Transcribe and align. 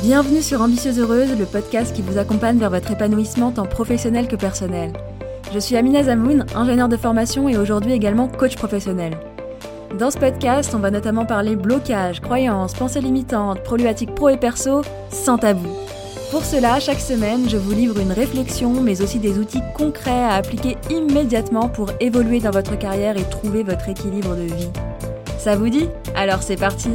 Bienvenue 0.00 0.42
sur 0.42 0.60
Ambitieuse 0.62 0.98
Heureuse, 0.98 1.38
le 1.38 1.44
podcast 1.44 1.94
qui 1.94 2.02
vous 2.02 2.18
accompagne 2.18 2.58
vers 2.58 2.70
votre 2.70 2.90
épanouissement 2.90 3.52
tant 3.52 3.66
professionnel 3.66 4.26
que 4.26 4.34
personnel. 4.34 4.92
Je 5.54 5.58
suis 5.58 5.76
Amina 5.76 6.02
Zamoun, 6.02 6.46
ingénieure 6.56 6.88
de 6.88 6.96
formation 6.96 7.48
et 7.48 7.56
aujourd'hui 7.56 7.92
également 7.92 8.26
coach 8.26 8.56
professionnel. 8.56 9.16
Dans 9.98 10.10
ce 10.10 10.18
podcast, 10.18 10.72
on 10.74 10.78
va 10.78 10.90
notamment 10.90 11.26
parler 11.26 11.54
blocage, 11.54 12.20
croyances, 12.20 12.72
pensées 12.72 13.00
limitantes, 13.00 13.62
problématiques 13.62 14.14
pro 14.14 14.30
et 14.30 14.36
perso, 14.36 14.82
sans 15.10 15.38
tabou. 15.38 15.68
Pour 16.32 16.44
cela, 16.44 16.80
chaque 16.80 17.00
semaine, 17.00 17.48
je 17.48 17.58
vous 17.58 17.72
livre 17.72 18.00
une 18.00 18.12
réflexion, 18.12 18.80
mais 18.80 19.02
aussi 19.02 19.18
des 19.18 19.38
outils 19.38 19.62
concrets 19.76 20.24
à 20.24 20.34
appliquer 20.34 20.78
immédiatement 20.90 21.68
pour 21.68 21.90
évoluer 22.00 22.40
dans 22.40 22.50
votre 22.50 22.76
carrière 22.78 23.16
et 23.18 23.24
trouver 23.24 23.62
votre 23.62 23.88
équilibre 23.88 24.34
de 24.34 24.54
vie. 24.54 24.70
Ça 25.38 25.56
vous 25.56 25.68
dit? 25.68 25.88
Alors 26.16 26.42
c'est 26.42 26.56
parti 26.56 26.90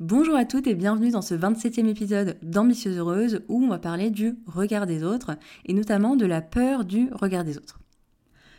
Bonjour 0.00 0.36
à 0.36 0.44
toutes 0.44 0.68
et 0.68 0.76
bienvenue 0.76 1.10
dans 1.10 1.22
ce 1.22 1.34
27e 1.34 1.88
épisode 1.88 2.36
d'Ambitieuse 2.40 2.98
Heureuse 2.98 3.40
où 3.48 3.64
on 3.64 3.68
va 3.68 3.80
parler 3.80 4.10
du 4.10 4.36
regard 4.46 4.86
des 4.86 5.02
autres 5.02 5.32
et 5.66 5.74
notamment 5.74 6.14
de 6.14 6.24
la 6.24 6.40
peur 6.40 6.84
du 6.84 7.08
regard 7.10 7.42
des 7.42 7.58
autres. 7.58 7.80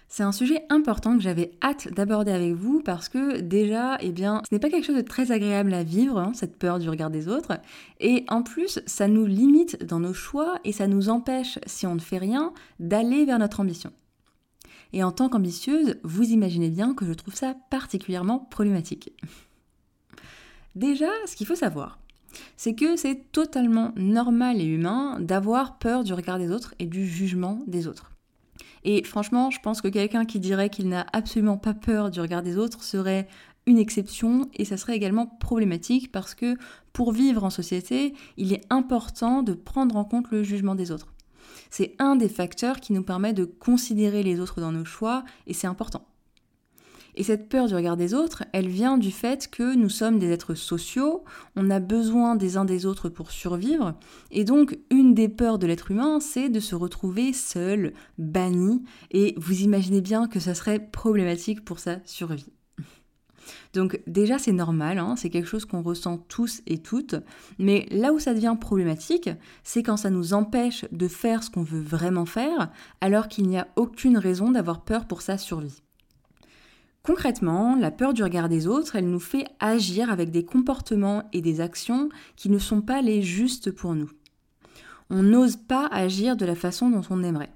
C'est 0.10 0.24
un 0.24 0.34
sujet 0.34 0.66
important 0.68 1.16
que 1.16 1.24
j'avais 1.24 1.52
hâte 1.64 1.94
d'aborder 1.94 2.34
avec 2.34 2.56
vous 2.56 2.82
parce 2.84 3.08
que 3.08 3.40
déjà, 3.40 3.98
eh 4.02 4.12
bien, 4.12 4.42
ce 4.50 4.54
n'est 4.54 4.60
pas 4.60 4.70
quelque 4.70 4.86
chose 4.86 4.98
de 4.98 5.02
très 5.02 5.32
agréable 5.32 5.74
à 5.74 5.84
vivre, 5.84 6.20
hein, 6.20 6.34
cette 6.34 6.58
peur 6.60 6.78
du 6.78 6.90
regard 6.90 7.10
des 7.10 7.30
autres. 7.30 7.62
Et 8.02 8.26
en 8.28 8.44
plus, 8.44 8.82
ça 8.86 9.08
nous 9.08 9.26
limite 9.26 9.82
dans 9.86 10.02
nos 10.02 10.14
choix 10.14 10.60
et 10.66 10.74
ça 10.74 10.88
nous 10.88 11.08
empêche, 11.08 11.58
si 11.66 11.88
on 11.88 11.96
ne 11.96 12.02
fait 12.02 12.18
rien, 12.18 12.52
d'aller 12.82 13.24
vers 13.24 13.40
notre 13.40 13.62
ambition. 13.62 13.94
Et 14.92 15.06
en 15.06 15.14
tant 15.14 15.30
qu'ambitieuse, 15.30 16.02
vous 16.04 16.32
imaginez 16.32 16.70
bien 16.70 16.94
que 16.94 17.06
je 17.06 17.14
trouve 17.14 17.36
ça 17.36 17.56
particulièrement 17.70 18.40
problématique. 18.40 19.14
Déjà, 20.76 21.10
ce 21.26 21.36
qu'il 21.36 21.48
faut 21.48 21.56
savoir, 21.56 22.00
c'est 22.58 22.76
que 22.76 22.96
c'est 22.96 23.32
totalement 23.32 23.92
normal 23.96 24.62
et 24.62 24.66
humain 24.66 25.18
d'avoir 25.20 25.78
peur 25.80 26.04
du 26.04 26.14
regard 26.14 26.40
des 26.40 26.52
autres 26.52 26.76
et 26.80 26.86
du 26.86 27.08
jugement 27.08 27.60
des 27.68 27.88
autres. 27.88 28.12
Et 28.84 29.04
franchement, 29.04 29.50
je 29.50 29.60
pense 29.60 29.82
que 29.82 29.88
quelqu'un 29.88 30.26
qui 30.26 30.40
dirait 30.40 30.70
qu'il 30.70 30.88
n'a 30.88 31.06
absolument 31.12 31.58
pas 31.58 31.74
peur 31.74 32.12
du 32.12 32.22
regard 32.22 32.44
des 32.44 32.58
autres 32.58 32.84
serait 32.84 33.28
une 33.66 33.78
exception 33.78 34.50
et 34.54 34.66
ça 34.66 34.78
serait 34.78 34.96
également 34.96 35.28
problématique 35.28 36.12
parce 36.12 36.34
que 36.34 36.56
pour 36.94 37.12
vivre 37.12 37.44
en 37.44 37.50
société, 37.50 38.14
il 38.38 38.54
est 38.54 38.66
important 38.70 39.44
de 39.44 39.54
prendre 39.54 39.96
en 39.96 40.06
compte 40.06 40.32
le 40.32 40.44
jugement 40.44 40.76
des 40.76 40.92
autres. 40.92 41.14
C'est 41.70 41.96
un 42.00 42.16
des 42.16 42.30
facteurs 42.30 42.80
qui 42.80 42.94
nous 42.94 43.04
permet 43.04 43.34
de 43.34 43.46
considérer 43.46 44.24
les 44.24 44.40
autres 44.40 44.60
dans 44.62 44.72
nos 44.72 44.86
choix 44.86 45.24
et 45.46 45.54
c'est 45.54 45.68
important. 45.68 46.09
Et 47.16 47.24
cette 47.24 47.50
peur 47.50 47.68
du 47.68 47.76
regard 47.76 47.98
des 47.98 48.14
autres, 48.14 48.44
elle 48.54 48.68
vient 48.68 48.98
du 48.98 49.12
fait 49.12 49.50
que 49.50 49.76
nous 49.76 49.90
sommes 49.90 50.20
des 50.20 50.32
êtres 50.32 50.56
sociaux, 50.56 51.24
on 51.56 51.70
a 51.70 51.80
besoin 51.80 52.36
des 52.36 52.58
uns 52.58 52.66
des 52.66 52.86
autres 52.86 53.10
pour 53.10 53.32
survivre, 53.32 53.96
et 54.32 54.44
donc 54.44 54.78
une 54.90 55.14
des 55.14 55.30
peurs 55.30 55.60
de 55.60 55.68
l'être 55.68 55.92
humain, 55.92 56.20
c'est 56.20 56.50
de 56.50 56.60
se 56.60 56.76
retrouver 56.76 57.34
seul, 57.34 57.94
banni, 58.18 58.84
et 59.12 59.36
vous 59.38 59.62
imaginez 59.62 60.02
bien 60.02 60.28
que 60.28 60.40
ça 60.40 60.54
serait 60.54 60.80
problématique 60.80 61.66
pour 61.66 61.80
sa 61.80 62.00
survie. 62.06 62.52
Donc 63.74 64.02
déjà 64.08 64.40
c'est 64.40 64.52
normal, 64.52 64.98
hein, 65.00 65.16
c'est 65.16 65.30
quelque 65.30 65.48
chose 65.48 65.66
qu'on 65.66 65.82
ressent 65.82 66.18
tous 66.18 66.62
et 66.66 66.80
toutes, 66.80 67.16
mais 67.58 67.88
là 67.92 68.14
où 68.14 68.20
ça 68.20 68.34
devient 68.34 68.56
problématique, 68.60 69.30
c'est 69.64 69.84
quand 69.84 69.98
ça 69.98 70.10
nous 70.10 70.34
empêche 70.34 70.86
de 70.92 71.08
faire 71.08 71.44
ce 71.44 71.50
qu'on 71.50 71.64
veut 71.64 71.82
vraiment 71.82 72.26
faire, 72.26 72.72
alors 73.02 73.28
qu'il 73.28 73.48
n'y 73.48 73.58
a 73.58 73.68
aucune 73.76 74.18
raison 74.18 74.52
d'avoir 74.52 74.84
peur 74.84 75.06
pour 75.06 75.22
sa 75.22 75.38
survie. 75.38 75.82
Concrètement, 77.10 77.76
la 77.76 77.90
peur 77.90 78.14
du 78.14 78.22
regard 78.22 78.50
des 78.50 78.68
autres, 78.68 78.96
elle 78.96 79.10
nous 79.10 79.20
fait 79.20 79.48
agir 79.60 80.12
avec 80.12 80.30
des 80.30 80.46
comportements 80.46 81.24
et 81.34 81.42
des 81.42 81.60
actions 81.60 82.10
qui 82.36 82.50
ne 82.50 82.60
sont 82.60 82.82
pas 82.82 83.02
les 83.02 83.24
justes 83.24 83.72
pour 83.72 83.96
nous. 83.96 84.12
On 85.10 85.24
n'ose 85.24 85.56
pas 85.56 85.88
agir 85.88 86.38
de 86.38 86.46
la 86.46 86.54
façon 86.54 86.92
dont 86.92 87.02
on 87.10 87.24
aimerait. 87.24 87.50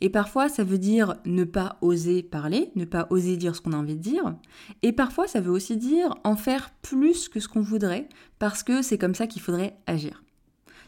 Et 0.00 0.10
parfois, 0.10 0.48
ça 0.48 0.64
veut 0.64 0.78
dire 0.78 1.14
ne 1.26 1.44
pas 1.44 1.78
oser 1.80 2.24
parler, 2.24 2.72
ne 2.74 2.84
pas 2.84 3.06
oser 3.10 3.36
dire 3.36 3.54
ce 3.54 3.60
qu'on 3.60 3.72
a 3.72 3.76
envie 3.76 3.94
de 3.94 4.02
dire. 4.02 4.34
Et 4.82 4.90
parfois, 4.90 5.28
ça 5.28 5.40
veut 5.40 5.52
aussi 5.52 5.76
dire 5.76 6.16
en 6.24 6.34
faire 6.34 6.70
plus 6.82 7.28
que 7.28 7.38
ce 7.38 7.46
qu'on 7.46 7.62
voudrait, 7.62 8.08
parce 8.40 8.64
que 8.64 8.82
c'est 8.82 8.98
comme 8.98 9.14
ça 9.14 9.28
qu'il 9.28 9.42
faudrait 9.42 9.76
agir. 9.86 10.24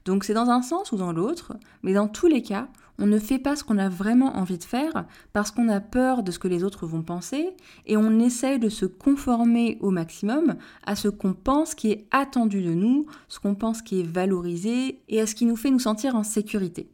Donc 0.04 0.24
c'est 0.24 0.34
dans 0.34 0.50
un 0.50 0.62
sens 0.62 0.91
ou 0.91 0.97
dans 0.97 1.12
l'autre, 1.12 1.53
mais 1.84 1.92
dans 1.92 2.08
tous 2.08 2.26
les 2.26 2.42
cas, 2.42 2.66
on 2.98 3.06
ne 3.06 3.19
fait 3.19 3.38
pas 3.38 3.54
ce 3.54 3.64
qu'on 3.64 3.78
a 3.78 3.88
vraiment 3.88 4.36
envie 4.36 4.59
de 4.59 4.64
faire 4.64 5.06
parce 5.32 5.50
qu'on 5.50 5.69
a 5.69 5.81
peur 5.81 6.22
de 6.22 6.32
ce 6.32 6.38
que 6.38 6.48
les 6.48 6.64
autres 6.64 6.86
vont 6.86 7.03
penser 7.03 7.50
et 7.86 7.97
on 7.97 8.19
essaye 8.19 8.59
de 8.59 8.69
se 8.69 8.86
conformer 8.86 9.78
au 9.81 9.91
maximum 9.91 10.56
à 10.84 10.97
ce 10.97 11.09
qu'on 11.09 11.32
pense 11.32 11.75
qui 11.75 11.92
est 11.92 12.06
attendu 12.10 12.62
de 12.62 12.75
nous, 12.75 13.06
ce 13.28 13.38
qu'on 13.38 13.54
pense 13.54 13.82
qui 13.82 14.00
est 14.00 14.06
valorisé 14.06 15.00
et 15.09 15.20
à 15.20 15.26
ce 15.26 15.34
qui 15.34 15.47
nous 15.47 15.56
fait 15.56 15.70
nous 15.70 15.78
sentir 15.78 16.16
en 16.16 16.25
sécurité. 16.25 16.88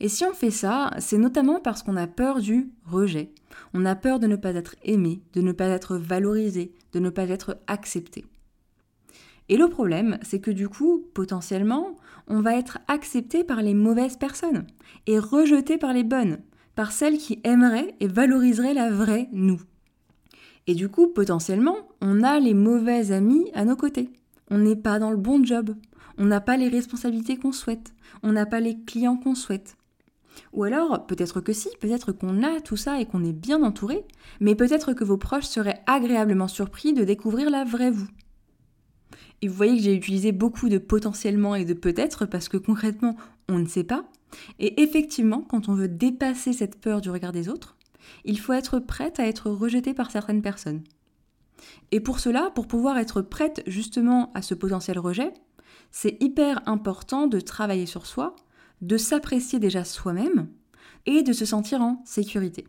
Et 0.00 0.08
si 0.08 0.24
on 0.24 0.32
fait 0.32 0.50
ça, 0.50 0.90
c'est 0.98 1.18
notamment 1.18 1.60
parce 1.60 1.82
qu'on 1.82 1.96
a 1.96 2.06
peur 2.06 2.40
du 2.40 2.70
rejet. 2.86 3.32
On 3.74 3.84
a 3.84 3.96
peur 3.96 4.18
de 4.20 4.26
ne 4.26 4.36
pas 4.36 4.50
être 4.50 4.76
aimé, 4.84 5.20
de 5.32 5.40
ne 5.40 5.52
pas 5.52 5.66
être 5.66 5.96
valorisé, 5.96 6.72
de 6.92 7.00
ne 7.00 7.10
pas 7.10 7.28
être 7.28 7.58
accepté. 7.66 8.24
Et 9.48 9.56
le 9.56 9.68
problème, 9.68 10.18
c'est 10.22 10.40
que 10.40 10.50
du 10.50 10.68
coup, 10.68 11.06
potentiellement, 11.14 11.96
on 12.26 12.40
va 12.40 12.56
être 12.56 12.78
accepté 12.86 13.44
par 13.44 13.62
les 13.62 13.74
mauvaises 13.74 14.16
personnes 14.16 14.66
et 15.06 15.18
rejeté 15.18 15.78
par 15.78 15.92
les 15.92 16.04
bonnes, 16.04 16.38
par 16.74 16.92
celles 16.92 17.18
qui 17.18 17.40
aimeraient 17.44 17.94
et 18.00 18.08
valoriseraient 18.08 18.74
la 18.74 18.90
vraie 18.90 19.28
nous. 19.32 19.60
Et 20.66 20.74
du 20.74 20.90
coup, 20.90 21.08
potentiellement, 21.08 21.76
on 22.02 22.22
a 22.22 22.38
les 22.38 22.52
mauvais 22.52 23.10
amis 23.10 23.50
à 23.54 23.64
nos 23.64 23.76
côtés. 23.76 24.10
On 24.50 24.58
n'est 24.58 24.76
pas 24.76 24.98
dans 24.98 25.10
le 25.10 25.16
bon 25.16 25.42
job. 25.42 25.74
On 26.18 26.26
n'a 26.26 26.42
pas 26.42 26.58
les 26.58 26.68
responsabilités 26.68 27.38
qu'on 27.38 27.52
souhaite. 27.52 27.94
On 28.22 28.32
n'a 28.32 28.44
pas 28.44 28.60
les 28.60 28.78
clients 28.84 29.16
qu'on 29.16 29.34
souhaite. 29.34 29.76
Ou 30.52 30.64
alors, 30.64 31.06
peut-être 31.06 31.40
que 31.40 31.52
si, 31.52 31.68
peut-être 31.80 32.12
qu'on 32.12 32.42
a 32.42 32.60
tout 32.60 32.76
ça 32.76 33.00
et 33.00 33.06
qu'on 33.06 33.24
est 33.24 33.32
bien 33.32 33.62
entouré, 33.62 34.04
mais 34.40 34.54
peut-être 34.54 34.92
que 34.92 35.04
vos 35.04 35.16
proches 35.16 35.46
seraient 35.46 35.82
agréablement 35.86 36.48
surpris 36.48 36.92
de 36.92 37.04
découvrir 37.04 37.50
la 37.50 37.64
vraie 37.64 37.90
vous. 37.90 38.08
Et 39.40 39.48
vous 39.48 39.54
voyez 39.54 39.76
que 39.76 39.82
j'ai 39.82 39.94
utilisé 39.94 40.32
beaucoup 40.32 40.68
de 40.68 40.78
potentiellement 40.78 41.54
et 41.54 41.64
de 41.64 41.74
peut-être 41.74 42.26
parce 42.26 42.48
que 42.48 42.56
concrètement, 42.56 43.16
on 43.48 43.58
ne 43.58 43.66
sait 43.66 43.84
pas. 43.84 44.04
Et 44.58 44.82
effectivement, 44.82 45.42
quand 45.42 45.68
on 45.68 45.74
veut 45.74 45.88
dépasser 45.88 46.52
cette 46.52 46.80
peur 46.80 47.00
du 47.00 47.10
regard 47.10 47.32
des 47.32 47.48
autres, 47.48 47.76
il 48.24 48.38
faut 48.38 48.52
être 48.52 48.78
prête 48.78 49.20
à 49.20 49.26
être 49.26 49.50
rejeté 49.50 49.94
par 49.94 50.10
certaines 50.10 50.42
personnes. 50.42 50.82
Et 51.92 52.00
pour 52.00 52.20
cela, 52.20 52.50
pour 52.54 52.66
pouvoir 52.66 52.98
être 52.98 53.22
prête 53.22 53.62
justement 53.66 54.32
à 54.34 54.42
ce 54.42 54.54
potentiel 54.54 54.98
rejet, 54.98 55.32
c'est 55.90 56.22
hyper 56.22 56.60
important 56.68 57.26
de 57.26 57.40
travailler 57.40 57.86
sur 57.86 58.06
soi, 58.06 58.36
de 58.80 58.96
s'apprécier 58.96 59.58
déjà 59.58 59.84
soi-même 59.84 60.48
et 61.06 61.22
de 61.22 61.32
se 61.32 61.44
sentir 61.44 61.80
en 61.80 62.02
sécurité. 62.04 62.66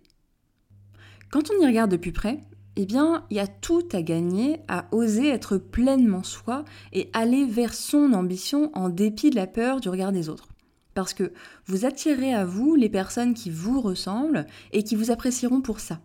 Quand 1.31 1.51
on 1.51 1.61
y 1.61 1.65
regarde 1.65 1.91
de 1.91 1.97
plus 1.97 2.11
près, 2.11 2.39
eh 2.81 2.85
bien, 2.85 3.25
il 3.29 3.35
y 3.35 3.41
a 3.41 3.47
tout 3.47 3.85
à 3.91 4.01
gagner 4.01 4.61
à 4.69 4.85
oser 4.93 5.27
être 5.27 5.57
pleinement 5.57 6.23
soi 6.23 6.63
et 6.93 7.09
aller 7.11 7.43
vers 7.43 7.73
son 7.73 8.13
ambition 8.13 8.71
en 8.73 8.87
dépit 8.87 9.31
de 9.31 9.35
la 9.35 9.47
peur 9.47 9.81
du 9.81 9.89
regard 9.89 10.13
des 10.13 10.29
autres. 10.29 10.47
Parce 10.93 11.13
que 11.13 11.33
vous 11.65 11.85
attirez 11.85 12.33
à 12.33 12.45
vous 12.45 12.75
les 12.75 12.87
personnes 12.87 13.33
qui 13.33 13.49
vous 13.49 13.81
ressemblent 13.81 14.45
et 14.71 14.85
qui 14.85 14.95
vous 14.95 15.11
apprécieront 15.11 15.59
pour 15.59 15.81
ça. 15.81 15.99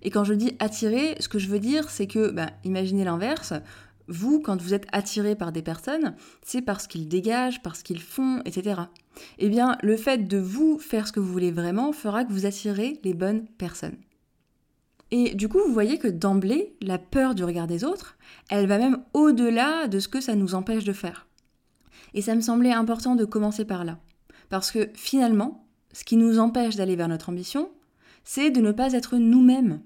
Et 0.00 0.08
quand 0.08 0.24
je 0.24 0.32
dis 0.32 0.56
attirer, 0.58 1.16
ce 1.20 1.28
que 1.28 1.38
je 1.38 1.48
veux 1.48 1.58
dire, 1.58 1.90
c'est 1.90 2.06
que, 2.06 2.30
bah, 2.30 2.48
imaginez 2.64 3.04
l'inverse, 3.04 3.52
vous, 4.08 4.40
quand 4.40 4.58
vous 4.62 4.72
êtes 4.72 4.86
attiré 4.92 5.36
par 5.36 5.52
des 5.52 5.60
personnes, 5.60 6.14
c'est 6.40 6.62
parce 6.62 6.86
qu'ils 6.86 7.08
dégagent, 7.08 7.60
parce 7.60 7.82
qu'ils 7.82 8.00
font, 8.00 8.40
etc. 8.46 8.80
Eh 9.38 9.50
bien, 9.50 9.76
le 9.82 9.98
fait 9.98 10.26
de 10.26 10.38
vous 10.38 10.78
faire 10.78 11.06
ce 11.06 11.12
que 11.12 11.20
vous 11.20 11.30
voulez 11.30 11.52
vraiment 11.52 11.92
fera 11.92 12.24
que 12.24 12.32
vous 12.32 12.46
attirez 12.46 12.98
les 13.04 13.12
bonnes 13.12 13.44
personnes. 13.58 13.98
Et 15.10 15.34
du 15.34 15.48
coup, 15.48 15.58
vous 15.66 15.72
voyez 15.72 15.98
que 15.98 16.08
d'emblée, 16.08 16.76
la 16.80 16.98
peur 16.98 17.34
du 17.34 17.44
regard 17.44 17.66
des 17.66 17.84
autres, 17.84 18.16
elle 18.48 18.66
va 18.66 18.78
même 18.78 19.02
au-delà 19.12 19.88
de 19.88 19.98
ce 19.98 20.08
que 20.08 20.20
ça 20.20 20.36
nous 20.36 20.54
empêche 20.54 20.84
de 20.84 20.92
faire. 20.92 21.26
Et 22.14 22.22
ça 22.22 22.34
me 22.34 22.40
semblait 22.40 22.72
important 22.72 23.16
de 23.16 23.24
commencer 23.24 23.64
par 23.64 23.84
là. 23.84 23.98
Parce 24.48 24.70
que 24.70 24.88
finalement, 24.94 25.66
ce 25.92 26.04
qui 26.04 26.16
nous 26.16 26.38
empêche 26.38 26.76
d'aller 26.76 26.96
vers 26.96 27.08
notre 27.08 27.28
ambition, 27.28 27.70
c'est 28.24 28.50
de 28.50 28.60
ne 28.60 28.72
pas 28.72 28.92
être 28.92 29.16
nous-mêmes. 29.16 29.80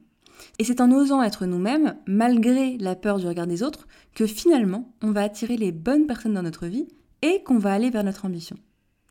Et 0.58 0.64
c'est 0.64 0.80
en 0.80 0.90
osant 0.90 1.22
être 1.22 1.46
nous-mêmes, 1.46 1.96
malgré 2.06 2.76
la 2.78 2.94
peur 2.94 3.18
du 3.18 3.26
regard 3.26 3.46
des 3.46 3.62
autres, 3.62 3.86
que 4.14 4.26
finalement, 4.26 4.92
on 5.02 5.12
va 5.12 5.22
attirer 5.22 5.56
les 5.56 5.72
bonnes 5.72 6.06
personnes 6.06 6.34
dans 6.34 6.42
notre 6.42 6.66
vie 6.66 6.88
et 7.22 7.42
qu'on 7.42 7.58
va 7.58 7.72
aller 7.72 7.90
vers 7.90 8.04
notre 8.04 8.24
ambition. 8.24 8.56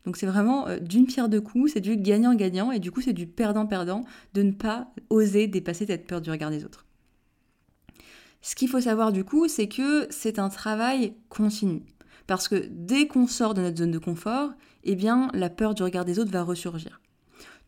Donc 0.04 0.16
c'est 0.16 0.26
vraiment 0.26 0.68
euh, 0.68 0.78
d'une 0.78 1.06
pierre 1.06 1.28
deux 1.28 1.40
coups, 1.40 1.72
c'est 1.72 1.80
du 1.80 1.96
gagnant-gagnant 1.96 2.70
et 2.70 2.78
du 2.78 2.90
coup 2.90 3.00
c'est 3.00 3.12
du 3.12 3.26
perdant-perdant 3.26 4.04
de 4.34 4.42
ne 4.42 4.52
pas 4.52 4.88
oser 5.10 5.46
dépasser 5.46 5.86
cette 5.86 6.06
peur 6.06 6.20
du 6.20 6.30
regard 6.30 6.50
des 6.50 6.64
autres. 6.64 6.84
Ce 8.42 8.54
qu'il 8.54 8.68
faut 8.68 8.80
savoir 8.80 9.12
du 9.12 9.24
coup, 9.24 9.48
c'est 9.48 9.68
que 9.68 10.06
c'est 10.10 10.38
un 10.38 10.50
travail 10.50 11.14
continu. 11.30 11.82
Parce 12.26 12.48
que 12.48 12.68
dès 12.70 13.06
qu'on 13.06 13.26
sort 13.26 13.54
de 13.54 13.62
notre 13.62 13.78
zone 13.78 13.90
de 13.90 13.98
confort, 13.98 14.50
eh 14.84 14.96
bien 14.96 15.30
la 15.32 15.50
peur 15.50 15.74
du 15.74 15.82
regard 15.82 16.04
des 16.04 16.18
autres 16.18 16.30
va 16.30 16.42
ressurgir. 16.42 17.00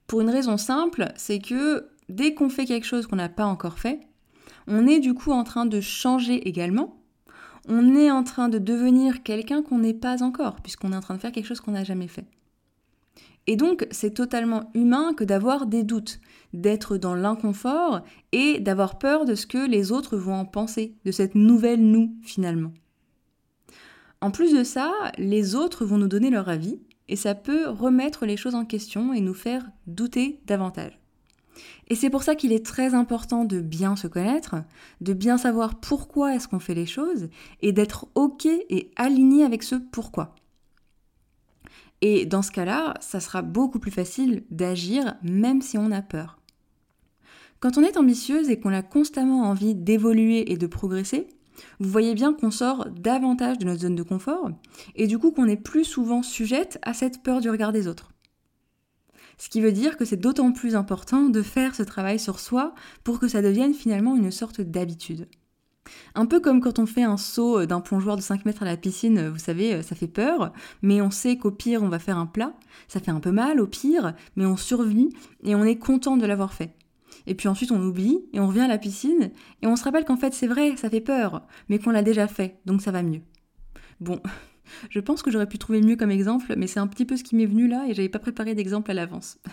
Pour 0.07 0.21
une 0.21 0.31
raison 0.31 0.57
simple, 0.57 1.13
c'est 1.17 1.39
que 1.39 1.89
dès 2.09 2.35
qu'on 2.35 2.49
fait 2.49 2.67
quelque 2.67 2.87
chose 2.87 3.07
qu'on 3.07 3.17
n'a 3.17 3.29
pas 3.29 3.47
encore 3.47 3.79
fait, 3.79 4.01
on 4.67 4.87
est 4.87 5.01
du 5.01 5.15
coup 5.15 5.33
en 5.33 5.45
train 5.45 5.67
de 5.67 5.81
changer 5.81 6.47
également. 6.49 7.03
On 7.69 7.97
est 7.97 8.11
en 8.11 8.23
train 8.23 8.49
de 8.49 8.59
devenir 8.59 9.23
quelqu'un 9.23 9.63
qu'on 9.63 9.79
n'est 9.79 9.95
pas 9.95 10.23
encore, 10.23 10.61
puisqu'on 10.61 10.93
est 10.93 10.97
en 10.97 11.01
train 11.01 11.15
de 11.15 11.21
faire 11.21 11.33
quelque 11.33 11.47
chose 11.47 11.61
qu'on 11.61 11.73
n'a 11.73 11.85
jamais 11.85 12.09
fait. 12.09 12.27
Et 13.49 13.57
donc, 13.57 13.87
c'est 13.91 14.15
totalement 14.15 14.71
humain 14.75 15.15
que 15.15 15.25
d'avoir 15.25 15.67
des 15.67 15.85
doutes, 15.85 16.21
d'être 16.53 16.97
dans 16.97 17.15
l'inconfort 17.15 18.03
et 18.33 18.59
d'avoir 18.61 18.99
peur 18.99 19.25
de 19.25 19.35
ce 19.35 19.47
que 19.47 19.69
les 19.69 19.93
autres 19.93 20.17
vont 20.17 20.35
en 20.35 20.45
penser, 20.45 20.97
de 21.05 21.13
cette 21.13 21.35
nouvelle 21.35 21.81
nous 21.81 22.15
finalement. 22.23 22.73
En 24.21 24.31
plus 24.31 24.53
de 24.53 24.65
ça, 24.65 24.93
les 25.19 25.55
autres 25.55 25.85
vont 25.85 25.99
nous 25.99 26.09
donner 26.09 26.31
leur 26.31 26.49
avis 26.49 26.81
et 27.09 27.17
ça 27.17 27.35
peut 27.35 27.69
remettre 27.69 28.27
les 28.27 28.37
choses 28.37 28.55
en 28.55 28.65
question 28.65 29.13
et 29.13 29.21
nous 29.21 29.35
faire 29.35 29.65
douter 29.87 30.41
davantage. 30.47 30.99
Et 31.89 31.95
c'est 31.95 32.11
pour 32.11 32.23
ça 32.23 32.35
qu'il 32.35 32.53
est 32.53 32.65
très 32.65 32.95
important 32.95 33.45
de 33.45 33.61
bien 33.61 33.97
se 33.97 34.07
connaître, 34.07 34.57
de 35.01 35.13
bien 35.13 35.39
savoir 35.39 35.77
pourquoi 35.77 36.35
est-ce 36.35 36.49
qu'on 36.49 36.59
fait 36.59 36.75
les 36.75 36.87
choses 36.87 37.29
et 37.63 37.73
d'être 37.73 38.09
OK 38.15 38.47
et 38.47 38.91
aligné 38.97 39.45
avec 39.45 39.63
ce 39.63 39.77
pourquoi. 39.77 40.35
Et 42.03 42.27
dans 42.27 42.43
ce 42.43 42.51
cas-là, 42.51 42.95
ça 43.01 43.21
sera 43.21 43.43
beaucoup 43.43 43.79
plus 43.79 43.91
facile 43.91 44.45
d'agir 44.51 45.17
même 45.23 45.63
si 45.63 45.79
on 45.79 45.91
a 45.91 46.03
peur. 46.03 46.39
Quand 47.61 47.79
on 47.79 47.83
est 47.83 47.97
ambitieuse 47.97 48.51
et 48.51 48.61
qu'on 48.61 48.73
a 48.73 48.83
constamment 48.83 49.43
envie 49.45 49.75
d'évoluer 49.75 50.53
et 50.53 50.59
de 50.59 50.67
progresser, 50.67 51.29
vous 51.81 51.89
voyez 51.89 52.15
bien 52.15 52.35
qu'on 52.35 52.51
sort 52.51 52.87
davantage 52.91 53.59
de 53.59 53.65
notre 53.65 53.81
zone 53.81 53.97
de 53.97 54.03
confort 54.03 54.51
et 54.95 55.07
du 55.07 55.19
coup 55.19 55.31
qu'on 55.31 55.49
est 55.49 55.57
plus 55.57 55.85
souvent 55.85 56.23
sujette 56.23 56.79
à 56.83 56.93
cette 56.93 57.23
peur 57.23 57.41
du 57.41 57.49
regard 57.49 57.73
des 57.73 57.89
autres. 57.89 58.13
Ce 59.39 59.49
qui 59.49 59.61
veut 59.61 59.73
dire 59.73 59.97
que 59.97 60.05
c'est 60.05 60.17
d'autant 60.17 60.53
plus 60.53 60.77
important 60.77 61.29
de 61.29 61.43
faire 61.43 61.75
ce 61.75 61.83
travail 61.83 62.19
sur 62.19 62.41
soi 62.41 62.75
pour 63.05 63.19
que 63.19 63.29
ça 63.29 63.43
devienne 63.43 63.75
finalement 63.75 64.17
une 64.17 64.31
sorte 64.31 64.61
d'habitude. 64.61 65.29
Un 66.15 66.27
peu 66.27 66.41
comme 66.41 66.61
quand 66.61 66.79
on 66.79 66.87
fait 66.87 67.03
un 67.03 67.17
saut 67.17 67.67
d'un 67.67 67.81
plongeoir 67.81 68.17
de 68.17 68.23
5 68.23 68.45
mètres 68.45 68.63
à 68.63 68.67
la 68.67 68.77
piscine, 68.77 69.29
vous 69.29 69.39
savez, 69.39 69.83
ça 69.83 69.95
fait 69.95 70.09
peur, 70.09 70.53
mais 70.83 71.01
on 71.01 71.11
sait 71.11 71.37
qu'au 71.37 71.51
pire 71.51 71.83
on 71.83 71.89
va 71.89 71.99
faire 71.99 72.19
un 72.19 72.27
plat, 72.27 72.55
ça 72.89 73.01
fait 73.01 73.11
un 73.11 73.21
peu 73.21 73.31
mal 73.31 73.61
au 73.61 73.67
pire, 73.67 74.15
mais 74.37 74.47
on 74.47 74.57
survit 74.57 75.11
et 75.45 75.55
on 75.55 75.65
est 75.65 75.77
content 75.77 76.17
de 76.17 76.27
l'avoir 76.27 76.53
fait. 76.53 76.75
Et 77.27 77.35
puis 77.35 77.49
ensuite 77.49 77.73
on 77.73 77.83
oublie 77.83 78.25
et 78.33 78.41
on 78.41 78.49
revient 78.49 78.61
à 78.61 78.69
la 78.69 78.79
piscine 78.79 79.31
et 79.63 79.67
on 79.67 79.77
se 79.77 79.85
rappelle 79.85 80.05
qu'en 80.05 80.17
fait 80.17 80.35
c'est 80.35 80.47
vrai, 80.47 80.77
ça 80.77 80.91
fait 80.91 81.01
peur, 81.01 81.47
mais 81.69 81.79
qu'on 81.79 81.91
l'a 81.91 82.03
déjà 82.03 82.27
fait, 82.27 82.61
donc 82.67 82.83
ça 82.83 82.91
va 82.91 83.03
mieux. 83.03 83.23
Bon, 84.01 84.21
je 84.91 85.01
pense 85.01 85.23
que 85.23 85.31
j'aurais 85.31 85.49
pu 85.49 85.59
trouver 85.59 85.81
mieux 85.81 85.97
comme 85.97 86.11
exemple, 86.11 86.55
mais 86.57 86.67
c'est 86.67 86.81
un 86.81 86.87
petit 86.87 87.05
peu 87.05 87.17
ce 87.17 87.25
qui 87.25 87.37
m'est 87.37 87.47
venu 87.47 87.69
là 87.69 87.87
et 87.89 87.95
j'avais 87.95 88.09
pas 88.09 88.19
préparé 88.19 88.55
d'exemple 88.55 88.91
à 88.91 88.95
l'avance. 88.95 89.39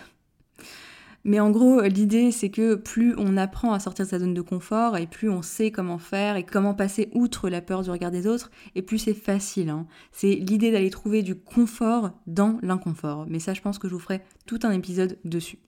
Mais 1.26 1.40
en 1.40 1.52
gros, 1.52 1.82
l'idée, 1.82 2.32
c'est 2.32 2.50
que 2.50 2.76
plus 2.76 3.16
on 3.18 3.38
apprend 3.38 3.72
à 3.72 3.80
sortir 3.80 4.06
de 4.06 4.10
sa 4.10 4.20
zone 4.20 4.34
de 4.34 4.42
confort 4.42 4.98
et 4.98 5.08
plus 5.08 5.30
on 5.30 5.42
sait 5.42 5.72
comment 5.72 5.98
faire 5.98 6.36
et 6.36 6.44
comment 6.44 6.74
passer 6.74 7.10
outre 7.14 7.50
la 7.50 7.62
peur 7.62 7.82
du 7.82 7.90
regard 7.90 8.12
des 8.12 8.28
autres, 8.28 8.52
et 8.76 8.82
plus 8.82 8.98
c'est 8.98 9.14
facile. 9.14 9.70
Hein. 9.70 9.88
C'est 10.12 10.36
l'idée 10.36 10.72
d'aller 10.72 10.90
trouver 10.90 11.24
du 11.24 11.36
confort 11.36 12.12
dans 12.28 12.60
l'inconfort. 12.62 13.26
Mais 13.30 13.40
ça, 13.40 13.54
je 13.54 13.62
pense 13.62 13.80
que 13.80 13.88
je 13.88 13.94
vous 13.94 14.02
ferai 14.02 14.22
tout 14.46 14.60
un 14.64 14.72
épisode 14.72 15.18
dessus. 15.24 15.60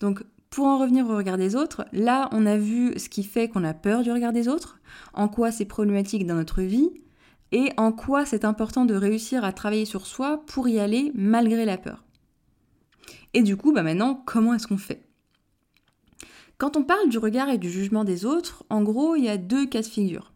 Donc, 0.00 0.24
pour 0.48 0.66
en 0.66 0.78
revenir 0.78 1.10
au 1.10 1.16
regard 1.16 1.36
des 1.36 1.56
autres, 1.56 1.84
là, 1.92 2.28
on 2.32 2.46
a 2.46 2.56
vu 2.56 2.98
ce 2.98 3.08
qui 3.08 3.24
fait 3.24 3.48
qu'on 3.48 3.64
a 3.64 3.74
peur 3.74 4.02
du 4.02 4.12
regard 4.12 4.32
des 4.32 4.48
autres, 4.48 4.80
en 5.12 5.28
quoi 5.28 5.52
c'est 5.52 5.64
problématique 5.64 6.26
dans 6.26 6.36
notre 6.36 6.62
vie, 6.62 6.90
et 7.54 7.70
en 7.76 7.92
quoi 7.92 8.26
c'est 8.26 8.44
important 8.44 8.84
de 8.84 8.94
réussir 8.94 9.44
à 9.44 9.52
travailler 9.52 9.84
sur 9.84 10.06
soi 10.06 10.42
pour 10.44 10.68
y 10.68 10.80
aller 10.80 11.12
malgré 11.14 11.64
la 11.64 11.78
peur? 11.78 12.04
Et 13.32 13.42
du 13.42 13.56
coup, 13.56 13.72
bah 13.72 13.84
maintenant, 13.84 14.20
comment 14.26 14.54
est-ce 14.54 14.66
qu'on 14.66 14.76
fait? 14.76 15.06
Quand 16.58 16.76
on 16.76 16.82
parle 16.82 17.08
du 17.08 17.18
regard 17.18 17.48
et 17.48 17.58
du 17.58 17.70
jugement 17.70 18.02
des 18.02 18.24
autres, 18.24 18.64
en 18.70 18.82
gros, 18.82 19.14
il 19.14 19.22
y 19.22 19.28
a 19.28 19.36
deux 19.36 19.66
cas 19.66 19.82
de 19.82 19.86
figure. 19.86 20.32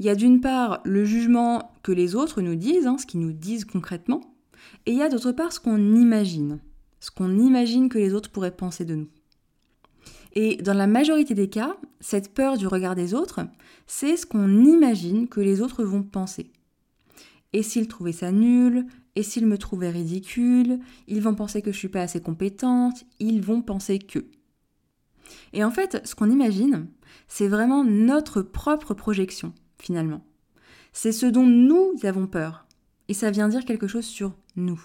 Il 0.00 0.04
y 0.04 0.10
a 0.10 0.14
d'une 0.14 0.42
part 0.42 0.82
le 0.84 1.06
jugement 1.06 1.72
que 1.82 1.92
les 1.92 2.14
autres 2.14 2.42
nous 2.42 2.56
disent, 2.56 2.86
hein, 2.86 2.98
ce 2.98 3.06
qu'ils 3.06 3.20
nous 3.20 3.32
disent 3.32 3.64
concrètement, 3.64 4.20
et 4.84 4.92
il 4.92 4.98
y 4.98 5.02
a 5.02 5.08
d'autre 5.08 5.32
part 5.32 5.54
ce 5.54 5.60
qu'on 5.60 5.94
imagine, 5.94 6.60
ce 7.00 7.10
qu'on 7.10 7.38
imagine 7.38 7.88
que 7.88 7.98
les 7.98 8.12
autres 8.12 8.30
pourraient 8.30 8.54
penser 8.54 8.84
de 8.84 8.96
nous. 8.96 9.08
Et 10.34 10.56
dans 10.58 10.74
la 10.74 10.86
majorité 10.86 11.32
des 11.34 11.48
cas, 11.48 11.76
cette 12.00 12.34
peur 12.34 12.58
du 12.58 12.66
regard 12.66 12.94
des 12.94 13.14
autres, 13.14 13.40
c'est 13.92 14.16
ce 14.16 14.24
qu'on 14.24 14.64
imagine 14.64 15.26
que 15.26 15.40
les 15.40 15.60
autres 15.60 15.82
vont 15.82 16.04
penser. 16.04 16.52
Et 17.52 17.64
s'ils 17.64 17.88
trouvaient 17.88 18.12
ça 18.12 18.30
nul, 18.30 18.86
et 19.16 19.24
s'ils 19.24 19.48
me 19.48 19.58
trouvaient 19.58 19.90
ridicule, 19.90 20.78
ils 21.08 21.20
vont 21.20 21.34
penser 21.34 21.60
que 21.60 21.72
je 21.72 21.76
suis 21.76 21.88
pas 21.88 22.02
assez 22.02 22.20
compétente, 22.20 23.04
ils 23.18 23.42
vont 23.42 23.62
penser 23.62 23.98
que. 23.98 24.26
Et 25.52 25.64
en 25.64 25.72
fait, 25.72 26.06
ce 26.06 26.14
qu'on 26.14 26.30
imagine, 26.30 26.86
c'est 27.26 27.48
vraiment 27.48 27.82
notre 27.82 28.42
propre 28.42 28.94
projection, 28.94 29.52
finalement. 29.80 30.24
C'est 30.92 31.10
ce 31.10 31.26
dont 31.26 31.46
nous 31.46 31.94
avons 32.04 32.28
peur. 32.28 32.66
Et 33.08 33.12
ça 33.12 33.32
vient 33.32 33.48
dire 33.48 33.64
quelque 33.64 33.88
chose 33.88 34.06
sur 34.06 34.36
nous. 34.54 34.80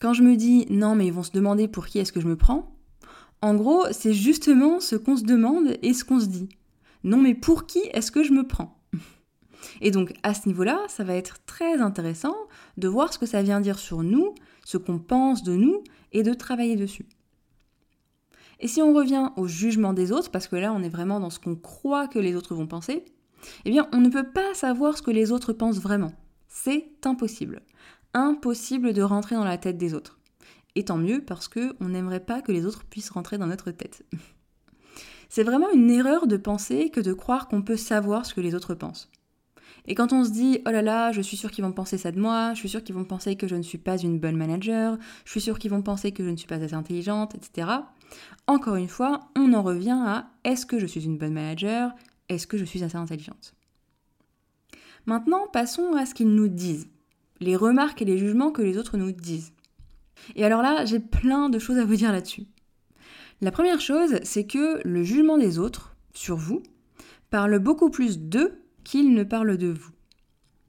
Quand 0.00 0.12
je 0.12 0.24
me 0.24 0.34
dis 0.34 0.66
non, 0.70 0.96
mais 0.96 1.06
ils 1.06 1.12
vont 1.12 1.22
se 1.22 1.30
demander 1.30 1.68
pour 1.68 1.86
qui 1.86 2.00
est-ce 2.00 2.12
que 2.12 2.20
je 2.20 2.26
me 2.26 2.36
prends, 2.36 2.76
en 3.42 3.54
gros, 3.54 3.84
c'est 3.92 4.12
justement 4.12 4.80
ce 4.80 4.96
qu'on 4.96 5.16
se 5.16 5.22
demande 5.22 5.76
et 5.82 5.94
ce 5.94 6.04
qu'on 6.04 6.18
se 6.18 6.26
dit. 6.26 6.48
Non, 7.04 7.18
mais 7.18 7.34
pour 7.34 7.66
qui 7.66 7.80
est-ce 7.92 8.10
que 8.10 8.24
je 8.24 8.32
me 8.32 8.46
prends 8.46 8.80
et 9.80 9.90
donc 9.90 10.12
à 10.22 10.34
ce 10.34 10.48
niveau-là, 10.48 10.80
ça 10.88 11.04
va 11.04 11.14
être 11.14 11.38
très 11.46 11.78
intéressant 11.80 12.34
de 12.76 12.88
voir 12.88 13.12
ce 13.12 13.18
que 13.18 13.26
ça 13.26 13.42
vient 13.42 13.60
dire 13.60 13.78
sur 13.78 14.02
nous, 14.02 14.34
ce 14.64 14.76
qu'on 14.76 14.98
pense 14.98 15.42
de 15.42 15.54
nous, 15.54 15.82
et 16.12 16.22
de 16.22 16.32
travailler 16.32 16.76
dessus. 16.76 17.06
Et 18.60 18.68
si 18.68 18.80
on 18.80 18.94
revient 18.94 19.30
au 19.36 19.46
jugement 19.46 19.92
des 19.92 20.12
autres, 20.12 20.30
parce 20.30 20.48
que 20.48 20.56
là 20.56 20.72
on 20.72 20.82
est 20.82 20.88
vraiment 20.88 21.20
dans 21.20 21.30
ce 21.30 21.40
qu'on 21.40 21.56
croit 21.56 22.08
que 22.08 22.18
les 22.18 22.36
autres 22.36 22.54
vont 22.54 22.66
penser, 22.66 23.04
eh 23.64 23.70
bien 23.70 23.88
on 23.92 24.00
ne 24.00 24.08
peut 24.08 24.30
pas 24.30 24.54
savoir 24.54 24.96
ce 24.96 25.02
que 25.02 25.10
les 25.10 25.32
autres 25.32 25.52
pensent 25.52 25.80
vraiment. 25.80 26.12
C'est 26.48 26.86
impossible. 27.04 27.62
Impossible 28.14 28.92
de 28.92 29.02
rentrer 29.02 29.34
dans 29.34 29.44
la 29.44 29.58
tête 29.58 29.76
des 29.76 29.92
autres. 29.92 30.20
Et 30.76 30.84
tant 30.84 30.98
mieux 30.98 31.24
parce 31.24 31.48
qu'on 31.48 31.88
n'aimerait 31.88 32.24
pas 32.24 32.42
que 32.42 32.52
les 32.52 32.64
autres 32.64 32.84
puissent 32.84 33.10
rentrer 33.10 33.38
dans 33.38 33.46
notre 33.46 33.70
tête. 33.70 34.04
C'est 35.28 35.42
vraiment 35.42 35.70
une 35.72 35.90
erreur 35.90 36.26
de 36.26 36.36
penser 36.36 36.90
que 36.90 37.00
de 37.00 37.12
croire 37.12 37.48
qu'on 37.48 37.62
peut 37.62 37.76
savoir 37.76 38.26
ce 38.26 38.34
que 38.34 38.40
les 38.40 38.54
autres 38.54 38.74
pensent. 38.74 39.10
Et 39.86 39.94
quand 39.94 40.12
on 40.12 40.24
se 40.24 40.30
dit 40.30 40.60
oh 40.66 40.70
là 40.70 40.80
là, 40.80 41.12
je 41.12 41.20
suis 41.20 41.36
sûr 41.36 41.50
qu'ils 41.50 41.64
vont 41.64 41.72
penser 41.72 41.98
ça 41.98 42.10
de 42.10 42.18
moi, 42.18 42.54
je 42.54 42.60
suis 42.60 42.68
sûr 42.68 42.82
qu'ils 42.82 42.94
vont 42.94 43.04
penser 43.04 43.36
que 43.36 43.46
je 43.46 43.56
ne 43.56 43.62
suis 43.62 43.78
pas 43.78 43.98
une 43.98 44.18
bonne 44.18 44.36
manager, 44.36 44.96
je 45.24 45.30
suis 45.30 45.40
sûr 45.42 45.58
qu'ils 45.58 45.70
vont 45.70 45.82
penser 45.82 46.12
que 46.12 46.24
je 46.24 46.30
ne 46.30 46.36
suis 46.36 46.46
pas 46.46 46.56
assez 46.56 46.74
intelligente, 46.74 47.34
etc. 47.34 47.68
Encore 48.46 48.76
une 48.76 48.88
fois, 48.88 49.28
on 49.36 49.52
en 49.52 49.62
revient 49.62 49.98
à 50.06 50.30
est-ce 50.44 50.64
que 50.64 50.78
je 50.78 50.86
suis 50.86 51.04
une 51.04 51.18
bonne 51.18 51.34
manager, 51.34 51.92
est-ce 52.28 52.46
que 52.46 52.56
je 52.56 52.64
suis 52.64 52.82
assez 52.82 52.96
intelligente? 52.96 53.54
Maintenant, 55.06 55.46
passons 55.52 55.92
à 55.94 56.06
ce 56.06 56.14
qu'ils 56.14 56.34
nous 56.34 56.48
disent, 56.48 56.88
les 57.40 57.56
remarques 57.56 58.00
et 58.00 58.06
les 58.06 58.16
jugements 58.16 58.52
que 58.52 58.62
les 58.62 58.78
autres 58.78 58.96
nous 58.96 59.12
disent. 59.12 59.52
Et 60.34 60.44
alors 60.44 60.62
là, 60.62 60.86
j'ai 60.86 61.00
plein 61.00 61.50
de 61.50 61.58
choses 61.58 61.78
à 61.78 61.84
vous 61.84 61.96
dire 61.96 62.12
là-dessus. 62.12 62.46
La 63.40 63.50
première 63.50 63.80
chose, 63.80 64.20
c'est 64.22 64.46
que 64.46 64.80
le 64.86 65.02
jugement 65.02 65.38
des 65.38 65.58
autres 65.58 65.96
sur 66.12 66.36
vous 66.36 66.62
parle 67.30 67.58
beaucoup 67.58 67.90
plus 67.90 68.18
d'eux 68.18 68.60
qu'ils 68.84 69.12
ne 69.12 69.24
parlent 69.24 69.56
de 69.56 69.68
vous. 69.68 69.90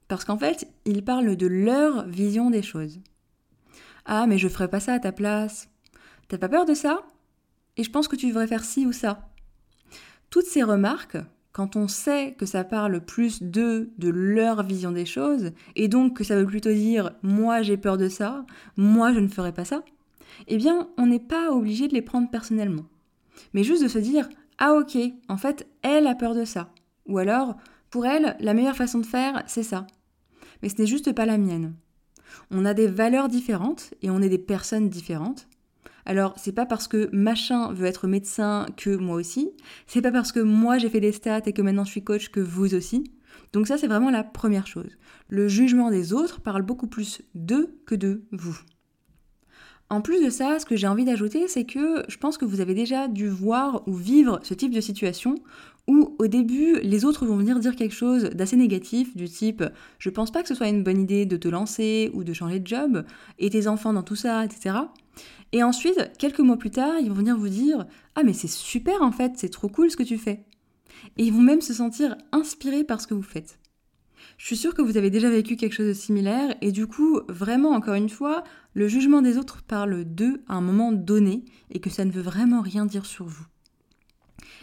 Parce 0.08 0.24
qu'en 0.24 0.38
fait, 0.38 0.68
ils 0.84 1.04
parlent 1.04 1.36
de 1.36 1.46
leur 1.46 2.06
vision 2.06 2.50
des 2.50 2.62
choses. 2.62 3.00
Ah, 4.04 4.26
mais 4.26 4.38
je 4.38 4.48
ferai 4.48 4.68
pas 4.68 4.80
ça 4.80 4.94
à 4.94 4.98
ta 4.98 5.12
place. 5.12 5.68
T'as 6.28 6.38
pas 6.38 6.48
peur 6.48 6.64
de 6.64 6.74
ça? 6.74 7.02
Et 7.76 7.84
je 7.84 7.90
pense 7.90 8.08
que 8.08 8.16
tu 8.16 8.28
devrais 8.28 8.46
faire 8.46 8.64
ci 8.64 8.86
ou 8.86 8.92
ça. 8.92 9.28
Toutes 10.30 10.46
ces 10.46 10.62
remarques, 10.62 11.18
quand 11.52 11.76
on 11.76 11.88
sait 11.88 12.34
que 12.38 12.46
ça 12.46 12.64
parle 12.64 13.00
plus 13.00 13.42
d'eux, 13.42 13.90
de 13.98 14.08
leur 14.08 14.62
vision 14.62 14.92
des 14.92 15.06
choses, 15.06 15.52
et 15.74 15.88
donc 15.88 16.16
que 16.16 16.24
ça 16.24 16.36
veut 16.36 16.46
plutôt 16.46 16.72
dire 16.72 17.12
moi 17.22 17.62
j'ai 17.62 17.76
peur 17.76 17.96
de 17.96 18.08
ça, 18.08 18.44
moi 18.76 19.12
je 19.12 19.20
ne 19.20 19.28
ferai 19.28 19.52
pas 19.52 19.64
ça, 19.64 19.82
eh 20.46 20.56
bien 20.56 20.88
on 20.96 21.06
n'est 21.06 21.20
pas 21.20 21.50
obligé 21.50 21.88
de 21.88 21.94
les 21.94 22.02
prendre 22.02 22.30
personnellement. 22.30 22.86
Mais 23.54 23.64
juste 23.64 23.82
de 23.82 23.88
se 23.88 23.98
dire 23.98 24.28
ah 24.58 24.74
ok, 24.74 24.96
en 25.28 25.36
fait 25.36 25.66
elle 25.82 26.06
a 26.06 26.14
peur 26.14 26.34
de 26.34 26.44
ça. 26.44 26.72
Ou 27.06 27.18
alors 27.18 27.56
pour 27.90 28.06
elle, 28.06 28.36
la 28.40 28.54
meilleure 28.54 28.76
façon 28.76 28.98
de 28.98 29.06
faire, 29.06 29.42
c'est 29.46 29.62
ça. 29.62 29.86
Mais 30.62 30.68
ce 30.68 30.76
n'est 30.76 30.86
juste 30.86 31.12
pas 31.12 31.26
la 31.26 31.38
mienne. 31.38 31.74
On 32.50 32.64
a 32.64 32.74
des 32.74 32.88
valeurs 32.88 33.28
différentes 33.28 33.94
et 34.02 34.10
on 34.10 34.20
est 34.20 34.28
des 34.28 34.38
personnes 34.38 34.88
différentes. 34.88 35.48
Alors, 36.04 36.34
c'est 36.36 36.52
pas 36.52 36.66
parce 36.66 36.88
que 36.88 37.08
machin 37.12 37.72
veut 37.72 37.86
être 37.86 38.06
médecin 38.06 38.66
que 38.76 38.94
moi 38.94 39.16
aussi. 39.16 39.50
C'est 39.86 40.02
pas 40.02 40.12
parce 40.12 40.30
que 40.30 40.40
moi 40.40 40.78
j'ai 40.78 40.88
fait 40.88 41.00
des 41.00 41.12
stats 41.12 41.42
et 41.46 41.52
que 41.52 41.62
maintenant 41.62 41.84
je 41.84 41.90
suis 41.90 42.04
coach 42.04 42.28
que 42.28 42.40
vous 42.40 42.74
aussi. 42.74 43.12
Donc 43.52 43.66
ça, 43.66 43.76
c'est 43.78 43.88
vraiment 43.88 44.10
la 44.10 44.24
première 44.24 44.66
chose. 44.66 44.98
Le 45.28 45.48
jugement 45.48 45.90
des 45.90 46.12
autres 46.12 46.40
parle 46.40 46.62
beaucoup 46.62 46.86
plus 46.86 47.22
d'eux 47.34 47.78
que 47.86 47.94
de 47.94 48.24
vous. 48.30 48.58
En 49.88 50.00
plus 50.00 50.24
de 50.24 50.30
ça, 50.30 50.58
ce 50.58 50.66
que 50.66 50.74
j'ai 50.74 50.88
envie 50.88 51.04
d'ajouter, 51.04 51.46
c'est 51.46 51.64
que 51.64 52.02
je 52.08 52.16
pense 52.16 52.38
que 52.38 52.44
vous 52.44 52.60
avez 52.60 52.74
déjà 52.74 53.06
dû 53.06 53.28
voir 53.28 53.86
ou 53.86 53.94
vivre 53.94 54.40
ce 54.42 54.52
type 54.52 54.74
de 54.74 54.80
situation 54.80 55.36
où 55.86 56.16
au 56.18 56.26
début 56.26 56.80
les 56.82 57.04
autres 57.04 57.24
vont 57.24 57.36
venir 57.36 57.60
dire 57.60 57.76
quelque 57.76 57.94
chose 57.94 58.24
d'assez 58.24 58.56
négatif 58.56 59.16
du 59.16 59.28
type 59.28 59.62
je 60.00 60.10
pense 60.10 60.32
pas 60.32 60.42
que 60.42 60.48
ce 60.48 60.56
soit 60.56 60.66
une 60.66 60.82
bonne 60.82 61.00
idée 61.00 61.26
de 61.26 61.36
te 61.36 61.46
lancer 61.46 62.10
ou 62.14 62.24
de 62.24 62.32
changer 62.32 62.58
de 62.58 62.66
job 62.66 63.04
et 63.38 63.50
tes 63.50 63.68
enfants 63.68 63.92
dans 63.92 64.02
tout 64.02 64.16
ça, 64.16 64.44
etc. 64.44 64.76
Et 65.52 65.62
ensuite, 65.62 66.10
quelques 66.18 66.40
mois 66.40 66.56
plus 66.56 66.70
tard, 66.70 66.98
ils 67.00 67.08
vont 67.08 67.14
venir 67.14 67.36
vous 67.36 67.48
dire 67.48 67.86
Ah, 68.16 68.22
mais 68.24 68.32
c'est 68.32 68.50
super 68.50 69.02
en 69.02 69.12
fait, 69.12 69.32
c'est 69.36 69.48
trop 69.48 69.68
cool 69.68 69.90
ce 69.90 69.96
que 69.96 70.02
tu 70.02 70.18
fais. 70.18 70.44
Et 71.16 71.24
ils 71.24 71.32
vont 71.32 71.40
même 71.40 71.60
se 71.60 71.72
sentir 71.72 72.16
inspirés 72.32 72.82
par 72.82 73.00
ce 73.00 73.06
que 73.06 73.14
vous 73.14 73.22
faites. 73.22 73.58
Je 74.38 74.46
suis 74.46 74.56
sûre 74.56 74.74
que 74.74 74.82
vous 74.82 74.96
avez 74.96 75.10
déjà 75.10 75.30
vécu 75.30 75.56
quelque 75.56 75.72
chose 75.72 75.88
de 75.88 75.92
similaire 75.94 76.54
et 76.60 76.70
du 76.70 76.86
coup, 76.86 77.20
vraiment, 77.28 77.70
encore 77.70 77.94
une 77.94 78.10
fois, 78.10 78.44
le 78.74 78.86
jugement 78.86 79.22
des 79.22 79.38
autres 79.38 79.62
parle 79.62 80.04
d'eux 80.04 80.42
à 80.46 80.54
un 80.54 80.60
moment 80.60 80.92
donné 80.92 81.44
et 81.70 81.80
que 81.80 81.88
ça 81.88 82.04
ne 82.04 82.10
veut 82.10 82.22
vraiment 82.22 82.60
rien 82.60 82.84
dire 82.84 83.06
sur 83.06 83.24
vous. 83.24 83.46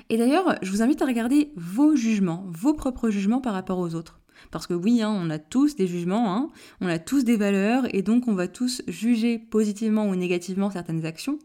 Et 0.09 0.17
d'ailleurs, 0.17 0.55
je 0.61 0.69
vous 0.69 0.81
invite 0.83 1.01
à 1.01 1.05
regarder 1.05 1.51
vos 1.55 1.95
jugements, 1.95 2.45
vos 2.47 2.73
propres 2.73 3.09
jugements 3.09 3.41
par 3.41 3.53
rapport 3.53 3.79
aux 3.79 3.95
autres. 3.95 4.19
Parce 4.51 4.67
que 4.67 4.73
oui, 4.73 5.01
hein, 5.01 5.09
on 5.09 5.29
a 5.29 5.39
tous 5.39 5.75
des 5.75 5.87
jugements, 5.87 6.35
hein, 6.35 6.49
on 6.81 6.87
a 6.87 6.99
tous 6.99 7.23
des 7.23 7.37
valeurs, 7.37 7.85
et 7.95 8.01
donc 8.01 8.27
on 8.27 8.33
va 8.33 8.47
tous 8.47 8.83
juger 8.87 9.39
positivement 9.39 10.07
ou 10.07 10.15
négativement 10.15 10.69
certaines 10.69 11.05
actions. 11.05 11.39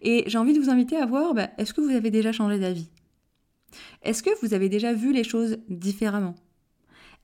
Et 0.00 0.24
j'ai 0.26 0.38
envie 0.38 0.54
de 0.54 0.60
vous 0.60 0.70
inviter 0.70 0.96
à 0.96 1.06
voir, 1.06 1.34
bah, 1.34 1.50
est-ce 1.58 1.74
que 1.74 1.80
vous 1.80 1.90
avez 1.90 2.10
déjà 2.10 2.32
changé 2.32 2.58
d'avis? 2.58 2.88
Est-ce 4.02 4.22
que 4.22 4.30
vous 4.40 4.54
avez 4.54 4.68
déjà 4.68 4.92
vu 4.92 5.12
les 5.12 5.24
choses 5.24 5.58
différemment? 5.68 6.34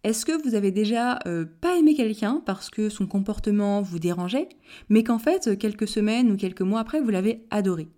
Est-ce 0.05 0.25
que 0.25 0.43
vous 0.47 0.55
avez 0.55 0.71
déjà 0.71 1.19
euh, 1.27 1.45
pas 1.61 1.77
aimé 1.77 1.95
quelqu'un 1.95 2.43
parce 2.47 2.71
que 2.71 2.89
son 2.89 3.07
comportement 3.07 3.83
vous 3.83 3.99
dérangeait, 3.99 4.49
mais 4.89 5.03
qu'en 5.03 5.19
fait, 5.19 5.59
quelques 5.59 5.89
semaines 5.89 6.31
ou 6.31 6.37
quelques 6.37 6.63
mois 6.63 6.81
après, 6.81 7.01
vous 7.01 7.11
l'avez 7.11 7.47
adoré? 7.51 7.89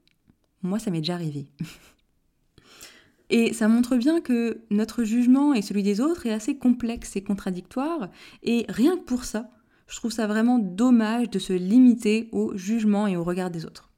Moi, 0.62 0.78
ça 0.78 0.90
m'est 0.90 1.00
déjà 1.00 1.14
arrivé. 1.14 1.46
Et 3.30 3.52
ça 3.52 3.68
montre 3.68 3.96
bien 3.96 4.20
que 4.20 4.62
notre 4.70 5.04
jugement 5.04 5.54
et 5.54 5.62
celui 5.62 5.84
des 5.84 6.00
autres 6.00 6.26
est 6.26 6.32
assez 6.32 6.56
complexe 6.56 7.14
et 7.14 7.22
contradictoire, 7.22 8.10
et 8.42 8.66
rien 8.68 8.96
que 8.96 9.04
pour 9.04 9.24
ça, 9.24 9.50
je 9.86 9.96
trouve 9.96 10.10
ça 10.10 10.26
vraiment 10.26 10.58
dommage 10.58 11.30
de 11.30 11.38
se 11.38 11.52
limiter 11.52 12.28
au 12.32 12.56
jugement 12.56 13.06
et 13.06 13.16
au 13.16 13.22
regard 13.22 13.50
des 13.50 13.66
autres. 13.66 13.90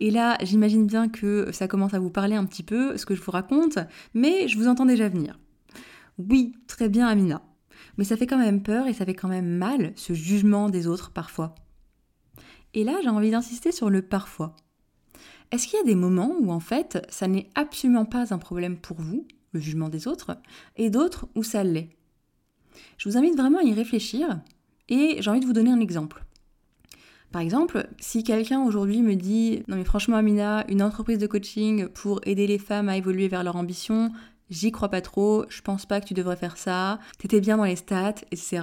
Et 0.00 0.10
là, 0.10 0.38
j'imagine 0.42 0.86
bien 0.86 1.10
que 1.10 1.52
ça 1.52 1.68
commence 1.68 1.92
à 1.92 1.98
vous 1.98 2.10
parler 2.10 2.36
un 2.36 2.46
petit 2.46 2.62
peu, 2.62 2.96
ce 2.96 3.04
que 3.04 3.14
je 3.14 3.20
vous 3.20 3.32
raconte, 3.32 3.78
mais 4.14 4.48
je 4.48 4.56
vous 4.56 4.66
entends 4.66 4.86
déjà 4.86 5.10
venir. 5.10 5.38
Oui, 6.28 6.52
très 6.66 6.88
bien 6.88 7.06
Amina, 7.06 7.42
mais 7.96 8.04
ça 8.04 8.16
fait 8.16 8.26
quand 8.26 8.38
même 8.38 8.62
peur 8.62 8.86
et 8.86 8.92
ça 8.92 9.06
fait 9.06 9.14
quand 9.14 9.28
même 9.28 9.48
mal, 9.48 9.92
ce 9.96 10.12
jugement 10.12 10.68
des 10.68 10.86
autres 10.86 11.12
parfois. 11.12 11.54
Et 12.74 12.84
là, 12.84 12.98
j'ai 13.02 13.08
envie 13.08 13.30
d'insister 13.30 13.72
sur 13.72 13.90
le 13.90 14.02
parfois. 14.02 14.54
Est-ce 15.50 15.66
qu'il 15.66 15.78
y 15.78 15.82
a 15.82 15.86
des 15.86 15.96
moments 15.96 16.34
où 16.40 16.52
en 16.52 16.60
fait 16.60 17.04
ça 17.08 17.26
n'est 17.26 17.50
absolument 17.54 18.04
pas 18.04 18.32
un 18.32 18.38
problème 18.38 18.76
pour 18.76 19.00
vous, 19.00 19.26
le 19.52 19.60
jugement 19.60 19.88
des 19.88 20.06
autres, 20.06 20.36
et 20.76 20.90
d'autres 20.90 21.26
où 21.34 21.42
ça 21.42 21.64
l'est? 21.64 21.90
Je 22.98 23.08
vous 23.08 23.16
invite 23.16 23.36
vraiment 23.36 23.58
à 23.58 23.64
y 23.64 23.72
réfléchir 23.72 24.40
et 24.88 25.16
j'ai 25.20 25.30
envie 25.30 25.40
de 25.40 25.46
vous 25.46 25.52
donner 25.52 25.70
un 25.70 25.80
exemple. 25.80 26.24
Par 27.32 27.42
exemple, 27.42 27.88
si 27.98 28.24
quelqu'un 28.24 28.62
aujourd'hui 28.62 29.02
me 29.02 29.14
dit 29.14 29.62
Non 29.68 29.76
mais 29.76 29.84
franchement 29.84 30.16
Amina, 30.16 30.64
une 30.68 30.82
entreprise 30.82 31.18
de 31.18 31.26
coaching 31.26 31.88
pour 31.88 32.20
aider 32.24 32.46
les 32.46 32.58
femmes 32.58 32.88
à 32.88 32.96
évoluer 32.96 33.28
vers 33.28 33.44
leur 33.44 33.56
ambition, 33.56 34.12
j'y 34.50 34.72
crois 34.72 34.88
pas 34.88 35.00
trop, 35.00 35.44
je 35.48 35.62
pense 35.62 35.86
pas 35.86 36.00
que 36.00 36.06
tu 36.06 36.14
devrais 36.14 36.36
faire 36.36 36.56
ça, 36.56 36.98
t'étais 37.18 37.40
bien 37.40 37.56
dans 37.56 37.64
les 37.64 37.76
stats, 37.76 38.14
etc. 38.30 38.62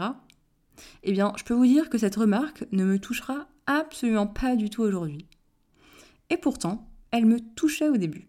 Eh 1.03 1.11
bien, 1.11 1.33
je 1.37 1.43
peux 1.43 1.53
vous 1.53 1.65
dire 1.65 1.89
que 1.89 1.97
cette 1.97 2.15
remarque 2.15 2.65
ne 2.71 2.83
me 2.83 2.99
touchera 2.99 3.47
absolument 3.65 4.27
pas 4.27 4.55
du 4.55 4.69
tout 4.69 4.83
aujourd'hui. 4.83 5.25
Et 6.29 6.37
pourtant, 6.37 6.89
elle 7.11 7.25
me 7.25 7.39
touchait 7.39 7.89
au 7.89 7.97
début. 7.97 8.27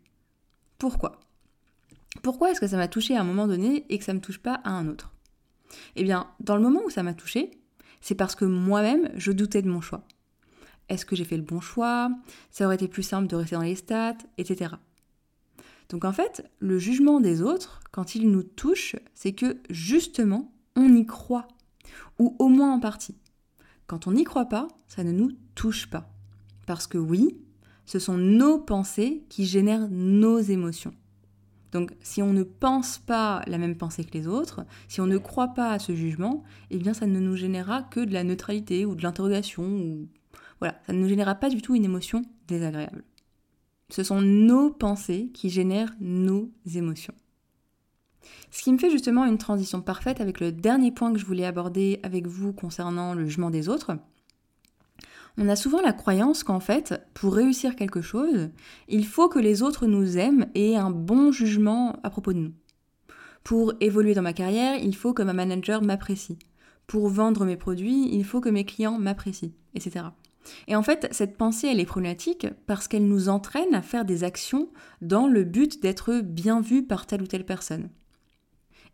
Pourquoi? 0.78 1.20
Pourquoi 2.22 2.50
est-ce 2.50 2.60
que 2.60 2.66
ça 2.66 2.76
m'a 2.76 2.88
touché 2.88 3.16
à 3.16 3.20
un 3.20 3.24
moment 3.24 3.46
donné 3.46 3.84
et 3.88 3.98
que 3.98 4.04
ça 4.04 4.12
ne 4.12 4.18
me 4.18 4.22
touche 4.22 4.38
pas 4.38 4.60
à 4.64 4.70
un 4.70 4.88
autre? 4.88 5.12
Eh 5.96 6.04
bien, 6.04 6.28
dans 6.40 6.56
le 6.56 6.62
moment 6.62 6.80
où 6.86 6.90
ça 6.90 7.02
m'a 7.02 7.14
touché, 7.14 7.50
c'est 8.00 8.14
parce 8.14 8.34
que 8.34 8.44
moi-même, 8.44 9.10
je 9.16 9.32
doutais 9.32 9.62
de 9.62 9.68
mon 9.68 9.80
choix. 9.80 10.04
Est-ce 10.88 11.04
que 11.04 11.16
j'ai 11.16 11.24
fait 11.24 11.36
le 11.36 11.42
bon 11.42 11.60
choix? 11.60 12.10
Ça 12.50 12.64
aurait 12.64 12.76
été 12.76 12.88
plus 12.88 13.02
simple 13.02 13.26
de 13.26 13.36
rester 13.36 13.56
dans 13.56 13.62
les 13.62 13.74
stats, 13.74 14.16
etc. 14.38 14.74
Donc 15.88 16.04
en 16.04 16.12
fait, 16.12 16.50
le 16.58 16.78
jugement 16.78 17.20
des 17.20 17.42
autres, 17.42 17.80
quand 17.92 18.14
il 18.14 18.30
nous 18.30 18.42
touche, 18.42 18.96
c'est 19.14 19.32
que 19.32 19.58
justement, 19.70 20.52
on 20.76 20.94
y 20.94 21.06
croit. 21.06 21.48
Ou 22.18 22.36
au 22.38 22.48
moins 22.48 22.74
en 22.74 22.80
partie. 22.80 23.16
Quand 23.86 24.06
on 24.06 24.12
n'y 24.12 24.24
croit 24.24 24.46
pas, 24.46 24.68
ça 24.86 25.02
ne 25.02 25.12
nous 25.12 25.30
touche 25.54 25.88
pas. 25.88 26.10
Parce 26.66 26.86
que 26.86 26.98
oui, 26.98 27.38
ce 27.86 27.98
sont 27.98 28.18
nos 28.18 28.58
pensées 28.58 29.24
qui 29.30 29.46
génèrent 29.46 29.88
nos 29.88 30.38
émotions. 30.38 30.92
Donc 31.72 31.94
si 32.00 32.22
on 32.22 32.32
ne 32.32 32.42
pense 32.42 32.98
pas 32.98 33.42
la 33.46 33.58
même 33.58 33.76
pensée 33.76 34.04
que 34.04 34.16
les 34.16 34.26
autres, 34.26 34.64
si 34.88 35.00
on 35.00 35.06
ne 35.06 35.18
croit 35.18 35.54
pas 35.54 35.70
à 35.72 35.78
ce 35.78 35.94
jugement, 35.94 36.44
eh 36.70 36.78
bien 36.78 36.94
ça 36.94 37.06
ne 37.06 37.20
nous 37.20 37.36
générera 37.36 37.82
que 37.82 38.00
de 38.00 38.12
la 38.12 38.24
neutralité 38.24 38.84
ou 38.84 38.94
de 38.94 39.02
l'interrogation 39.02 39.64
ou 39.64 40.08
voilà, 40.60 40.80
ça 40.86 40.92
ne 40.92 40.98
nous 40.98 41.08
générera 41.08 41.34
pas 41.34 41.50
du 41.50 41.62
tout 41.62 41.74
une 41.74 41.84
émotion 41.84 42.22
désagréable. 42.46 43.04
Ce 43.90 44.02
sont 44.02 44.20
nos 44.20 44.70
pensées 44.70 45.30
qui 45.32 45.50
génèrent 45.50 45.94
nos 46.00 46.50
émotions. 46.74 47.14
Ce 48.50 48.62
qui 48.62 48.72
me 48.72 48.78
fait 48.78 48.90
justement 48.90 49.24
une 49.24 49.38
transition 49.38 49.80
parfaite 49.80 50.20
avec 50.20 50.40
le 50.40 50.52
dernier 50.52 50.92
point 50.92 51.12
que 51.12 51.18
je 51.18 51.26
voulais 51.26 51.46
aborder 51.46 52.00
avec 52.02 52.26
vous 52.26 52.52
concernant 52.52 53.14
le 53.14 53.24
jugement 53.24 53.50
des 53.50 53.68
autres, 53.68 53.98
on 55.40 55.48
a 55.48 55.56
souvent 55.56 55.80
la 55.80 55.92
croyance 55.92 56.42
qu'en 56.42 56.58
fait, 56.58 57.00
pour 57.14 57.34
réussir 57.34 57.76
quelque 57.76 58.02
chose, 58.02 58.50
il 58.88 59.06
faut 59.06 59.28
que 59.28 59.38
les 59.38 59.62
autres 59.62 59.86
nous 59.86 60.18
aiment 60.18 60.46
et 60.54 60.72
aient 60.72 60.76
un 60.76 60.90
bon 60.90 61.30
jugement 61.30 61.96
à 62.02 62.10
propos 62.10 62.32
de 62.32 62.40
nous. 62.40 62.52
Pour 63.44 63.72
évoluer 63.80 64.14
dans 64.14 64.22
ma 64.22 64.32
carrière, 64.32 64.76
il 64.82 64.96
faut 64.96 65.14
que 65.14 65.22
ma 65.22 65.32
manager 65.32 65.80
m'apprécie. 65.80 66.38
Pour 66.88 67.08
vendre 67.08 67.44
mes 67.44 67.56
produits, 67.56 68.08
il 68.12 68.24
faut 68.24 68.40
que 68.40 68.48
mes 68.48 68.64
clients 68.64 68.98
m'apprécient, 68.98 69.52
etc. 69.74 70.06
Et 70.66 70.76
en 70.76 70.82
fait, 70.82 71.08
cette 71.10 71.36
pensée, 71.36 71.68
elle 71.68 71.80
est 71.80 71.86
problématique 71.86 72.46
parce 72.66 72.88
qu'elle 72.88 73.06
nous 73.06 73.28
entraîne 73.28 73.74
à 73.74 73.82
faire 73.82 74.04
des 74.04 74.24
actions 74.24 74.70
dans 75.02 75.26
le 75.26 75.44
but 75.44 75.82
d'être 75.82 76.20
bien 76.20 76.60
vu 76.60 76.86
par 76.86 77.06
telle 77.06 77.22
ou 77.22 77.26
telle 77.26 77.44
personne. 77.44 77.90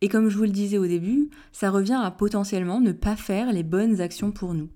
Et 0.01 0.09
comme 0.09 0.29
je 0.29 0.37
vous 0.37 0.45
le 0.45 0.51
disais 0.51 0.79
au 0.79 0.87
début, 0.87 1.31
ça 1.53 1.71
revient 1.71 2.01
à 2.03 2.11
potentiellement 2.11 2.81
ne 2.81 2.93
pas 2.93 3.17
faire 3.17 3.53
les 3.53 3.63
bonnes 3.63 4.01
actions 4.01 4.33
pour 4.33 4.55
nous. 4.55 4.69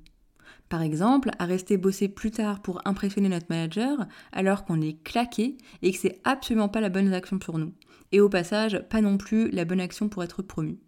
Par 0.69 0.83
exemple, 0.83 1.31
à 1.39 1.47
rester 1.47 1.77
bosser 1.77 2.09
plus 2.09 2.31
tard 2.31 2.61
pour 2.61 2.83
impressionner 2.85 3.29
notre 3.29 3.47
manager 3.49 4.07
alors 4.33 4.65
qu'on 4.65 4.81
est 4.81 5.03
claqué 5.03 5.57
et 5.83 5.93
que 5.93 5.99
c'est 5.99 6.21
absolument 6.25 6.69
pas 6.69 6.81
la 6.81 6.91
bonne 6.91 7.13
action 7.13 7.39
pour 7.39 7.59
nous. 7.59 7.73
Et 8.13 8.21
au 8.21 8.29
passage, 8.29 8.83
pas 8.89 9.01
non 9.01 9.17
plus 9.17 9.51
la 9.51 9.65
bonne 9.65 9.81
action 9.81 10.09
pour 10.09 10.23
être 10.23 10.43
promu. 10.43 10.79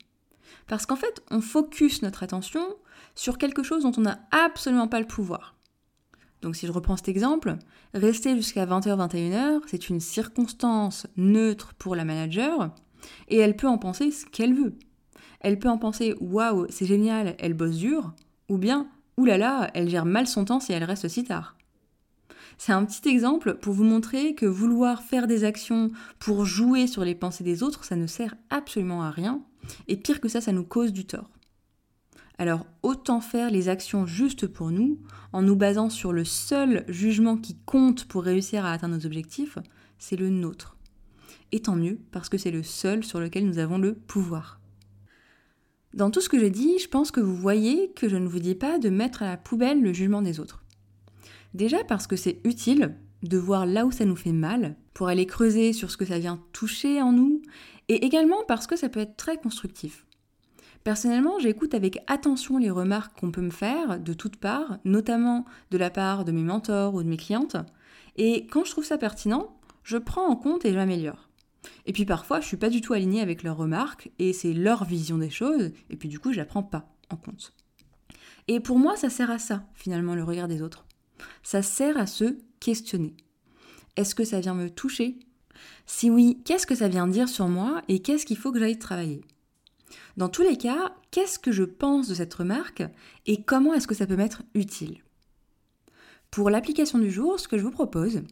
Parce 0.67 0.87
qu'en 0.87 0.97
fait, 0.97 1.23
on 1.31 1.41
focus 1.41 2.03
notre 2.03 2.23
attention 2.23 2.65
sur 3.15 3.39
quelque 3.39 3.63
chose 3.63 3.83
dont 3.83 3.93
on 3.97 4.03
n'a 4.03 4.21
absolument 4.31 4.89
pas 4.89 5.01
le 5.01 5.07
pouvoir. 5.07 5.57
Donc 6.43 6.57
si 6.57 6.67
je 6.67 6.73
reprends 6.73 6.97
cet 6.97 7.09
exemple, 7.09 7.57
rester 7.95 8.35
jusqu'à 8.37 8.67
20h-21h, 8.67 9.61
c'est 9.67 9.89
une 9.89 10.01
circonstance 10.01 11.07
neutre 11.17 11.75
pour 11.75 11.95
la 11.95 12.05
manager 12.05 12.75
et 13.29 13.39
elle 13.39 13.57
peut 13.57 13.69
en 13.69 13.79
penser 13.79 14.11
ce 14.11 14.27
qu'elle 14.27 14.55
veut. 14.55 14.75
Elle 15.41 15.59
peut 15.59 15.69
en 15.69 15.79
penser 15.79 16.15
waouh, 16.21 16.67
c'est 16.69 16.87
génial, 16.87 17.35
elle 17.39 17.55
bosse 17.55 17.77
dur, 17.77 18.13
ou 18.49 18.59
bien 18.59 18.89
là, 19.25 19.71
elle 19.75 19.89
gère 19.89 20.05
mal 20.05 20.27
son 20.27 20.45
temps 20.45 20.61
si 20.61 20.73
elle 20.73 20.85
reste 20.85 21.09
si 21.09 21.25
tard. 21.25 21.57
C'est 22.59 22.73
un 22.73 22.85
petit 22.85 23.09
exemple 23.09 23.55
pour 23.55 23.73
vous 23.73 23.85
montrer 23.85 24.35
que 24.35 24.47
vouloir 24.47 25.03
faire 25.03 25.27
des 25.27 25.45
actions 25.45 25.91
pour 26.19 26.45
jouer 26.45 26.87
sur 26.87 27.05
les 27.05 27.15
pensées 27.15 27.45
des 27.45 27.63
autres, 27.63 27.85
ça 27.85 27.97
ne 27.97 28.07
sert 28.07 28.35
absolument 28.51 29.03
à 29.03 29.11
rien, 29.11 29.43
et 29.89 29.97
pire 29.97 30.21
que 30.21 30.29
ça, 30.29 30.41
ça 30.41 30.53
nous 30.53 30.65
cause 30.65 30.93
du 30.93 31.07
tort. 31.07 31.31
Alors 32.41 32.65
autant 32.83 33.21
faire 33.21 33.51
les 33.51 33.69
actions 33.69 34.07
justes 34.07 34.47
pour 34.47 34.71
nous, 34.71 34.99
en 35.35 35.43
nous 35.43 35.57
basant 35.57 35.91
sur 35.91 36.11
le 36.11 36.25
seul 36.25 36.87
jugement 36.89 37.37
qui 37.37 37.55
compte 37.67 38.07
pour 38.07 38.25
réussir 38.25 38.65
à 38.65 38.73
atteindre 38.73 38.97
nos 38.97 39.05
objectifs, 39.05 39.59
c'est 39.99 40.17
le 40.17 40.31
nôtre. 40.31 40.79
Et 41.53 41.61
tant 41.61 41.77
mieux, 41.77 41.99
parce 42.13 42.31
que 42.31 42.39
c'est 42.39 42.51
le 42.51 42.63
seul 42.63 43.05
sur 43.05 43.21
lequel 43.21 43.47
nous 43.47 43.59
avons 43.59 43.77
le 43.77 43.93
pouvoir. 43.95 44.59
Dans 45.93 46.11
tout 46.11 46.23
ce 46.23 46.31
que 46.31 46.39
je 46.39 46.47
dis, 46.47 46.79
je 46.79 46.89
pense 46.89 47.11
que 47.11 47.21
vous 47.21 47.37
voyez 47.37 47.93
que 47.93 48.09
je 48.09 48.17
ne 48.17 48.27
vous 48.27 48.39
dis 48.39 48.55
pas 48.55 48.79
de 48.79 48.89
mettre 48.89 49.23
à 49.23 49.29
la 49.29 49.37
poubelle 49.37 49.83
le 49.83 49.93
jugement 49.93 50.23
des 50.23 50.41
autres. 50.41 50.65
Déjà 51.53 51.85
parce 51.85 52.07
que 52.07 52.17
c'est 52.17 52.41
utile 52.45 52.97
de 53.23 53.37
voir 53.37 53.67
là 53.67 53.85
où 53.85 53.91
ça 53.91 54.07
nous 54.07 54.17
fait 54.17 54.33
mal, 54.33 54.77
pour 54.95 55.09
aller 55.09 55.27
creuser 55.27 55.75
sur 55.75 55.91
ce 55.91 55.99
que 55.99 56.07
ça 56.07 56.19
vient 56.19 56.43
toucher 56.55 57.03
en 57.03 57.13
nous, 57.13 57.43
et 57.89 58.07
également 58.07 58.43
parce 58.49 58.67
que 58.67 58.77
ça 58.77 58.89
peut 58.89 59.01
être 59.01 59.19
très 59.19 59.37
constructif. 59.37 60.07
Personnellement, 60.85 61.39
j'écoute 61.39 61.75
avec 61.75 61.99
attention 62.07 62.57
les 62.57 62.71
remarques 62.71 63.19
qu'on 63.21 63.31
peut 63.31 63.43
me 63.43 63.51
faire 63.51 64.01
de 64.01 64.13
toutes 64.15 64.37
parts, 64.37 64.79
notamment 64.85 65.45
de 65.71 65.79
la 65.79 65.91
part 65.91 66.25
de 66.25 66.33
mes 66.33 66.43
mentors 66.43 66.95
ou 66.95 67.03
de 67.03 67.09
mes 67.09 67.19
clientes, 67.19 67.57
et 68.17 68.47
quand 68.47 68.65
je 68.65 68.71
trouve 68.71 68.85
ça 68.85 68.99
pertinent, 68.99 69.57
je 69.83 69.99
prends 69.99 70.27
en 70.27 70.37
compte 70.37 70.65
et 70.65 70.73
j'améliore. 70.73 71.29
Et 71.85 71.93
puis 71.93 72.07
parfois, 72.07 72.41
je 72.41 72.47
suis 72.47 72.57
pas 72.57 72.71
du 72.71 72.81
tout 72.81 72.95
alignée 72.95 73.21
avec 73.21 73.43
leurs 73.43 73.57
remarques 73.57 74.11
et 74.19 74.33
c'est 74.33 74.55
leur 74.55 74.85
vision 74.85 75.19
des 75.19 75.31
choses, 75.31 75.71
et 75.91 75.97
puis 75.97 76.09
du 76.09 76.19
coup, 76.19 76.33
je 76.33 76.39
la 76.39 76.47
prends 76.47 76.63
pas 76.63 76.89
en 77.11 77.17
compte. 77.17 77.53
Et 78.49 78.61
pour 78.61 78.79
moi, 78.79 78.97
ça 78.97 79.11
sert 79.11 79.31
à 79.31 79.39
ça, 79.39 79.65
finalement, 79.75 80.15
le 80.15 80.25
regard 80.25 80.49
des 80.49 80.63
autres. 80.63 80.87
Ça 81.43 81.63
sert 81.63 81.99
à 81.99 82.07
se 82.07 82.39
questionner. 82.59 83.15
Est-ce 83.97 84.15
que 84.15 84.25
ça 84.25 84.41
vient 84.41 84.55
me 84.55 84.71
toucher? 84.71 85.19
Si 85.85 86.11
oui, 86.11 86.41
qu'est-ce 86.45 86.67
que 86.67 86.75
ça 86.75 86.89
vient 86.89 87.07
dire 87.07 87.29
sur 87.29 87.49
moi 87.49 87.83
et 87.89 88.01
qu'est-ce 88.01 88.25
qu'il 88.25 88.39
faut 88.39 88.51
que 88.51 88.59
j'aille 88.59 88.79
travailler? 88.79 89.21
Dans 90.17 90.29
tous 90.29 90.43
les 90.43 90.57
cas, 90.57 90.95
qu'est-ce 91.11 91.39
que 91.39 91.53
je 91.53 91.65
pense 91.65 92.09
de 92.09 92.15
cette 92.15 92.35
remarque 92.35 92.83
et 93.27 93.43
comment 93.43 93.75
est-ce 93.75 93.87
que 93.87 93.95
ça 93.95 94.07
peut 94.07 94.17
m'être 94.17 94.43
utile? 94.55 95.03
Pour 96.31 96.51
l'application 96.51 96.99
du 96.99 97.11
jour, 97.11 97.41
ce 97.41 97.49
que 97.49 97.59
je 97.59 97.63
vous 97.63 97.71
propose, 97.71 98.23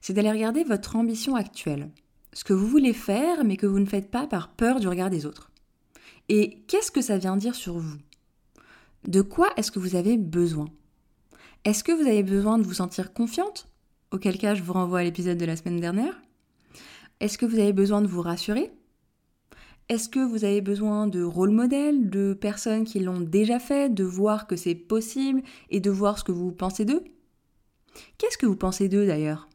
c'est 0.00 0.12
d'aller 0.12 0.32
regarder 0.32 0.64
votre 0.64 0.96
ambition 0.96 1.36
actuelle. 1.36 1.90
Ce 2.32 2.42
que 2.42 2.52
vous 2.52 2.66
voulez 2.66 2.92
faire, 2.92 3.44
mais 3.44 3.56
que 3.56 3.66
vous 3.66 3.78
ne 3.78 3.86
faites 3.86 4.10
pas 4.10 4.26
par 4.26 4.48
peur 4.48 4.80
du 4.80 4.88
regard 4.88 5.10
des 5.10 5.24
autres. 5.24 5.50
Et 6.28 6.58
qu'est-ce 6.66 6.90
que 6.90 7.00
ça 7.00 7.18
vient 7.18 7.36
dire 7.36 7.54
sur 7.54 7.78
vous? 7.78 7.96
De 9.06 9.22
quoi 9.22 9.50
est-ce 9.56 9.70
que 9.70 9.78
vous 9.78 9.94
avez 9.94 10.16
besoin? 10.16 10.66
Est-ce 11.64 11.84
que 11.84 11.92
vous 11.92 12.08
avez 12.08 12.22
besoin 12.22 12.58
de 12.58 12.64
vous 12.64 12.74
sentir 12.74 13.12
confiante 13.12 13.68
Auquel 14.10 14.38
cas, 14.38 14.54
je 14.54 14.62
vous 14.62 14.72
renvoie 14.72 15.00
à 15.00 15.04
l'épisode 15.04 15.38
de 15.38 15.44
la 15.44 15.56
semaine 15.56 15.80
dernière? 15.80 16.20
Est-ce 17.20 17.38
que 17.38 17.46
vous 17.46 17.58
avez 17.58 17.72
besoin 17.72 18.02
de 18.02 18.06
vous 18.06 18.22
rassurer? 18.22 18.72
Est-ce 19.90 20.08
que 20.08 20.20
vous 20.20 20.44
avez 20.44 20.62
besoin 20.62 21.06
de 21.06 21.22
rôle 21.22 21.50
modèles, 21.50 22.08
de 22.08 22.32
personnes 22.32 22.84
qui 22.84 23.00
l'ont 23.00 23.20
déjà 23.20 23.58
fait, 23.58 23.92
de 23.92 24.04
voir 24.04 24.46
que 24.46 24.56
c'est 24.56 24.74
possible 24.74 25.42
et 25.68 25.80
de 25.80 25.90
voir 25.90 26.18
ce 26.18 26.24
que 26.24 26.32
vous 26.32 26.52
pensez 26.52 26.86
d'eux? 26.86 27.04
Qu'est-ce 28.16 28.38
que 28.38 28.46
vous 28.46 28.56
pensez 28.56 28.88
d'eux 28.88 29.06
d'ailleurs? 29.06 29.48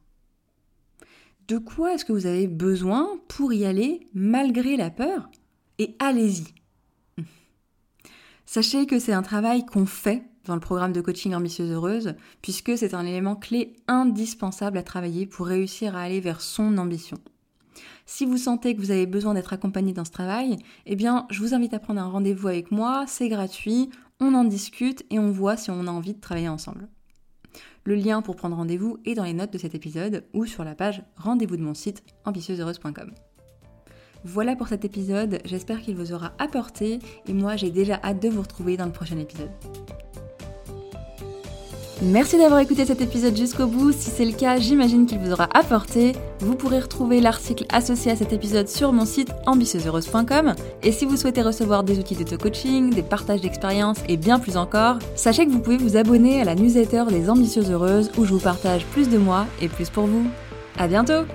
De 1.47 1.57
quoi 1.57 1.93
est-ce 1.93 2.05
que 2.05 2.13
vous 2.13 2.27
avez 2.27 2.47
besoin 2.47 3.19
pour 3.27 3.53
y 3.53 3.65
aller 3.65 4.07
malgré 4.13 4.77
la 4.77 4.91
peur? 4.91 5.31
Et 5.79 5.95
allez-y. 5.97 6.45
Sachez 8.45 8.85
que 8.85 8.99
c'est 8.99 9.13
un 9.13 9.23
travail 9.23 9.65
qu'on 9.65 9.87
fait 9.87 10.23
dans 10.45 10.53
le 10.53 10.61
programme 10.61 10.93
de 10.93 11.01
coaching 11.01 11.33
Ambitieuse 11.33 11.71
Heureuse, 11.71 12.15
puisque 12.43 12.77
c'est 12.77 12.93
un 12.93 13.05
élément 13.05 13.35
clé 13.35 13.75
indispensable 13.87 14.77
à 14.77 14.83
travailler 14.83 15.25
pour 15.25 15.47
réussir 15.47 15.95
à 15.95 16.01
aller 16.01 16.19
vers 16.19 16.41
son 16.41 16.77
ambition. 16.77 17.17
Si 18.05 18.25
vous 18.25 18.37
sentez 18.37 18.75
que 18.75 18.81
vous 18.81 18.91
avez 18.91 19.05
besoin 19.05 19.33
d'être 19.33 19.53
accompagné 19.53 19.93
dans 19.93 20.05
ce 20.05 20.11
travail, 20.11 20.57
eh 20.85 20.95
bien, 20.95 21.25
je 21.29 21.41
vous 21.41 21.53
invite 21.53 21.73
à 21.73 21.79
prendre 21.79 22.01
un 22.01 22.09
rendez-vous 22.09 22.47
avec 22.47 22.71
moi, 22.71 23.05
c'est 23.07 23.29
gratuit, 23.29 23.89
on 24.19 24.33
en 24.33 24.43
discute 24.43 25.03
et 25.09 25.19
on 25.19 25.31
voit 25.31 25.57
si 25.57 25.71
on 25.71 25.87
a 25.87 25.91
envie 25.91 26.13
de 26.13 26.19
travailler 26.19 26.49
ensemble. 26.49 26.87
Le 27.85 27.95
lien 27.95 28.21
pour 28.21 28.35
prendre 28.35 28.55
rendez-vous 28.55 28.97
est 29.05 29.15
dans 29.15 29.23
les 29.23 29.33
notes 29.33 29.53
de 29.53 29.57
cet 29.57 29.73
épisode 29.73 30.25
ou 30.33 30.45
sur 30.45 30.63
la 30.63 30.75
page 30.75 31.01
rendez-vous 31.15 31.57
de 31.57 31.63
mon 31.63 31.73
site 31.73 32.03
ambitieuseheureuse.com. 32.25 33.11
Voilà 34.25 34.55
pour 34.55 34.67
cet 34.67 34.83
épisode, 34.83 35.39
j'espère 35.45 35.81
qu'il 35.81 35.95
vous 35.95 36.11
aura 36.11 36.33
apporté 36.39 36.99
et 37.25 37.33
moi 37.33 37.55
j'ai 37.55 37.71
déjà 37.71 37.99
hâte 38.03 38.21
de 38.21 38.27
vous 38.27 38.41
retrouver 38.41 38.75
dans 38.75 38.85
le 38.85 38.91
prochain 38.91 39.17
épisode. 39.17 39.51
Merci 42.01 42.37
d'avoir 42.37 42.59
écouté 42.59 42.85
cet 42.85 43.01
épisode 43.01 43.35
jusqu'au 43.35 43.67
bout. 43.67 43.91
Si 43.91 44.09
c'est 44.09 44.25
le 44.25 44.33
cas, 44.33 44.57
j'imagine 44.57 45.05
qu'il 45.05 45.19
vous 45.19 45.31
aura 45.31 45.49
apporté. 45.53 46.13
Vous 46.41 46.55
pourrez 46.55 46.79
retrouver 46.79 47.19
l'article 47.19 47.65
associé 47.69 48.11
à 48.11 48.15
cet 48.15 48.31
épisode 48.33 48.67
sur 48.67 48.93
mon 48.93 49.05
site 49.05 49.31
ambitieuseheureuse.com. 49.45 50.55
Et 50.83 50.91
si 50.91 51.05
vous 51.05 51.17
souhaitez 51.17 51.41
recevoir 51.41 51.83
des 51.83 51.99
outils 51.99 52.15
d'auto-coaching, 52.15 52.93
des 52.93 53.03
partages 53.03 53.41
d'expériences 53.41 53.99
et 54.07 54.17
bien 54.17 54.39
plus 54.39 54.57
encore, 54.57 54.99
sachez 55.15 55.45
que 55.45 55.51
vous 55.51 55.59
pouvez 55.59 55.77
vous 55.77 55.97
abonner 55.97 56.41
à 56.41 56.45
la 56.45 56.55
newsletter 56.55 57.05
des 57.09 57.29
Ambitieuses 57.29 57.71
Heureuses 57.71 58.11
où 58.17 58.25
je 58.25 58.33
vous 58.33 58.39
partage 58.39 58.85
plus 58.85 59.09
de 59.09 59.17
moi 59.17 59.45
et 59.61 59.67
plus 59.67 59.89
pour 59.89 60.05
vous. 60.05 60.25
À 60.77 60.87
bientôt! 60.87 61.25